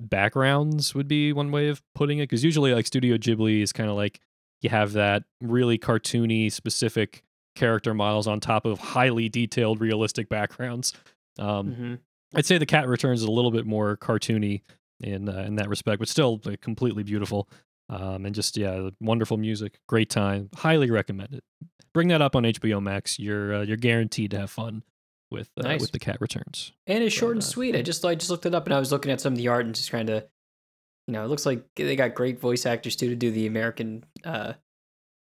backgrounds 0.00 0.94
would 0.94 1.06
be 1.06 1.32
one 1.32 1.52
way 1.52 1.68
of 1.68 1.82
putting 1.94 2.18
it. 2.18 2.22
Because 2.22 2.42
usually, 2.42 2.74
like 2.74 2.86
Studio 2.86 3.16
Ghibli 3.16 3.62
is 3.62 3.72
kind 3.72 3.90
of 3.90 3.96
like 3.96 4.20
you 4.62 4.70
have 4.70 4.92
that 4.92 5.24
really 5.40 5.78
cartoony, 5.78 6.50
specific 6.50 7.22
character 7.54 7.92
models 7.92 8.26
on 8.26 8.40
top 8.40 8.64
of 8.64 8.78
highly 8.78 9.28
detailed, 9.28 9.80
realistic 9.80 10.28
backgrounds. 10.28 10.94
Um, 11.38 11.74
Mhm. 11.74 11.98
I'd 12.34 12.46
say 12.46 12.56
the 12.56 12.64
Cat 12.66 12.88
Returns 12.88 13.20
is 13.20 13.26
a 13.28 13.30
little 13.30 13.50
bit 13.50 13.66
more 13.66 13.96
cartoony 13.98 14.62
in 15.00 15.28
uh, 15.28 15.42
in 15.46 15.56
that 15.56 15.68
respect, 15.68 15.98
but 15.98 16.08
still 16.08 16.40
completely 16.60 17.02
beautiful. 17.02 17.48
Um, 17.90 18.24
and 18.24 18.34
just 18.34 18.56
yeah, 18.56 18.88
wonderful 19.00 19.36
music, 19.36 19.78
great 19.86 20.08
time, 20.08 20.48
highly 20.54 20.90
recommend 20.90 21.34
it. 21.34 21.44
Bring 21.92 22.08
that 22.08 22.22
up 22.22 22.34
on 22.34 22.44
HBO 22.44 22.80
Max. 22.80 23.18
You're 23.18 23.54
uh, 23.56 23.62
you're 23.62 23.76
guaranteed 23.76 24.30
to 24.30 24.38
have 24.38 24.50
fun 24.50 24.82
with 25.30 25.50
uh, 25.58 25.62
Nice. 25.62 25.80
with 25.82 25.90
the 25.92 25.98
Cat 25.98 26.18
Returns. 26.20 26.72
And 26.86 27.04
it's 27.04 27.14
short 27.14 27.30
But, 27.32 27.36
and 27.36 27.42
uh, 27.42 27.46
sweet. 27.46 27.76
I 27.76 27.82
just 27.82 28.02
I 28.04 28.14
just 28.14 28.30
looked 28.30 28.46
it 28.46 28.54
up 28.54 28.64
and 28.66 28.72
I 28.74 28.78
was 28.78 28.92
looking 28.92 29.12
at 29.12 29.20
some 29.20 29.34
of 29.34 29.38
the 29.38 29.48
art 29.48 29.66
and 29.66 29.74
just 29.74 29.90
trying 29.90 30.06
to, 30.06 30.26
you 31.06 31.12
know, 31.12 31.24
it 31.24 31.28
looks 31.28 31.46
like 31.46 31.64
they 31.76 31.96
got 31.96 32.14
great 32.14 32.38
voice 32.40 32.64
actors 32.66 32.96
too 32.96 33.08
to 33.08 33.16
do 33.16 33.30
the 33.30 33.46
American, 33.46 34.04
uh, 34.24 34.52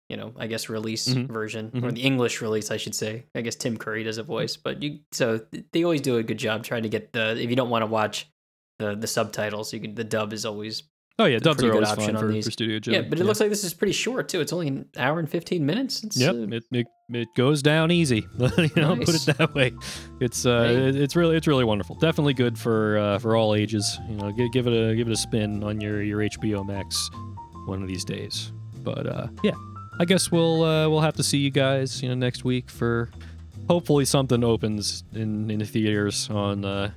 you 0.09 0.17
know, 0.17 0.33
I 0.39 0.47
guess 0.47 0.69
release 0.69 1.09
Mhm. 1.09 1.29
version 1.29 1.67
or 1.75 1.91
Mhm. 1.91 1.95
the 1.97 2.03
English 2.03 2.41
release, 2.41 2.71
I 2.71 2.77
should 2.77 2.95
say. 2.95 3.27
I 3.35 3.41
guess 3.41 3.57
Tim 3.57 3.77
Curry 3.77 4.05
does 4.05 4.19
a 4.19 4.23
voice, 4.23 4.57
but 4.57 4.83
you 4.83 5.01
so 5.13 5.41
they 5.73 5.83
always 5.85 6.01
do 6.01 6.17
a 6.17 6.23
good 6.23 6.39
job 6.39 6.63
trying 6.65 6.85
to 6.85 6.89
get 6.89 7.13
the 7.13 7.37
if 7.41 7.51
you 7.51 7.57
don't 7.57 7.71
want 7.71 7.83
to 7.83 7.87
watch 7.87 8.29
the 8.79 8.95
the 8.95 9.07
subtitles, 9.07 9.73
you 9.73 9.81
can 9.81 9.95
the 9.95 10.05
dub 10.05 10.33
is 10.33 10.45
always 10.47 10.85
Oh 11.19 11.25
yeah, 11.25 11.39
dubs 11.39 11.63
are 11.63 11.69
good 11.69 11.75
always 11.77 11.89
option 11.89 12.15
fun 12.15 12.33
for, 12.35 12.43
for 12.43 12.51
Studio 12.51 12.79
Ghibli. 12.79 12.93
yeah. 12.93 13.01
But 13.01 13.19
it 13.19 13.25
looks 13.25 13.41
like 13.41 13.49
this 13.49 13.65
is 13.65 13.73
pretty 13.73 13.95
short 13.95 14.29
too. 14.29 14.41
It's 14.43 14.53
only 14.53 14.69
an 14.69 14.87
hour 14.99 15.19
and 15.19 15.29
fifteen 15.31 15.65
minutes. 15.65 16.05
It's, 16.05 16.19
Yep, 16.19 16.35
uh, 16.35 16.39
it, 16.57 16.65
it 16.73 16.87
it 17.09 17.29
goes 17.37 17.63
down 17.63 17.91
easy. 17.91 18.27
you 18.39 18.71
know, 18.77 18.97
put 18.97 19.15
it 19.15 19.37
that 19.39 19.55
way. 19.55 19.73
It's 20.21 20.45
uh, 20.45 20.65
Hey. 20.65 20.89
it- 20.89 20.97
it's 20.97 21.17
really 21.17 21.37
it's 21.37 21.47
really 21.47 21.65
wonderful. 21.65 21.97
Definitely 21.97 22.35
good 22.35 22.59
for 22.59 22.99
uh, 22.99 23.19
for 23.19 23.35
all 23.35 23.55
ages. 23.55 23.99
You 24.11 24.17
know, 24.17 24.31
give, 24.33 24.53
give 24.53 24.67
it 24.67 24.73
a 24.75 24.95
give 24.95 25.09
it 25.09 25.13
a 25.13 25.17
spin 25.17 25.65
on 25.65 25.81
your 25.81 26.03
your 26.03 26.19
HBO 26.21 26.67
Max 26.67 27.09
one 27.67 27.81
of 27.83 27.89
these 27.89 28.05
days. 28.05 28.53
But 28.85 29.07
uh, 29.07 29.29
yeah, 29.43 29.53
I 29.99 30.05
guess 30.05 30.31
we'll 30.31 30.65
uh, 30.65 30.87
we'll 30.89 31.01
have 31.01 31.17
to 31.17 31.23
see 31.23 31.39
you 31.39 31.51
guys 31.51 32.03
you 32.03 32.11
know 32.11 32.15
next 32.15 32.45
week 32.45 32.69
for 32.71 33.11
hopefully 33.69 34.05
something 34.05 34.45
opens 34.45 35.03
in 35.15 35.51
in 35.51 35.61
the 35.61 35.65
theaters 35.67 36.29
on 36.31 36.65
uh, 36.65 36.91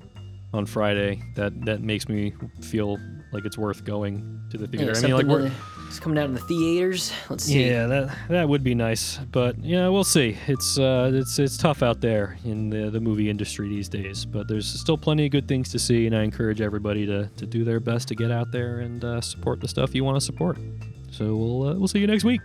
on 0.53 0.65
Friday 0.65 1.21
that 1.35 1.65
that 1.65 1.81
makes 1.81 2.09
me 2.09 2.33
feel 2.61 2.97
like 3.31 3.45
it's 3.45 3.57
worth 3.57 3.83
going 3.83 4.41
to 4.49 4.57
the 4.57 4.65
yeah, 4.65 4.85
theater. 4.85 4.97
I 4.97 5.01
mean, 5.01 5.15
like 5.15 5.25
we're 5.25 5.51
it's 5.87 5.99
coming 5.99 6.17
out 6.17 6.25
in 6.25 6.33
the 6.33 6.39
theaters. 6.41 7.11
Let's 7.29 7.45
see. 7.45 7.67
yeah, 7.67 7.85
that 7.87 8.17
that 8.29 8.49
would 8.49 8.63
be 8.63 8.75
nice, 8.75 9.17
but 9.17 9.57
yeah, 9.59 9.87
we'll 9.87 10.03
see. 10.03 10.37
It's 10.47 10.77
uh, 10.79 11.11
it's 11.13 11.39
it's 11.39 11.57
tough 11.57 11.83
out 11.83 12.01
there 12.01 12.37
in 12.45 12.69
the 12.69 12.89
the 12.89 12.99
movie 12.99 13.29
industry 13.29 13.69
these 13.69 13.89
days, 13.89 14.25
but 14.25 14.47
there's 14.47 14.67
still 14.67 14.97
plenty 14.97 15.25
of 15.25 15.31
good 15.31 15.47
things 15.47 15.69
to 15.71 15.79
see, 15.79 16.07
and 16.07 16.15
I 16.15 16.23
encourage 16.23 16.61
everybody 16.61 17.05
to 17.05 17.27
to 17.27 17.45
do 17.45 17.63
their 17.63 17.79
best 17.79 18.07
to 18.09 18.15
get 18.15 18.31
out 18.31 18.51
there 18.51 18.79
and 18.79 19.03
uh, 19.03 19.21
support 19.21 19.61
the 19.61 19.67
stuff 19.67 19.93
you 19.93 20.03
want 20.03 20.17
to 20.17 20.21
support. 20.21 20.57
So 21.11 21.35
we'll 21.35 21.69
uh, 21.69 21.73
we'll 21.75 21.87
see 21.87 21.99
you 21.99 22.07
next 22.07 22.23
week. 22.23 22.41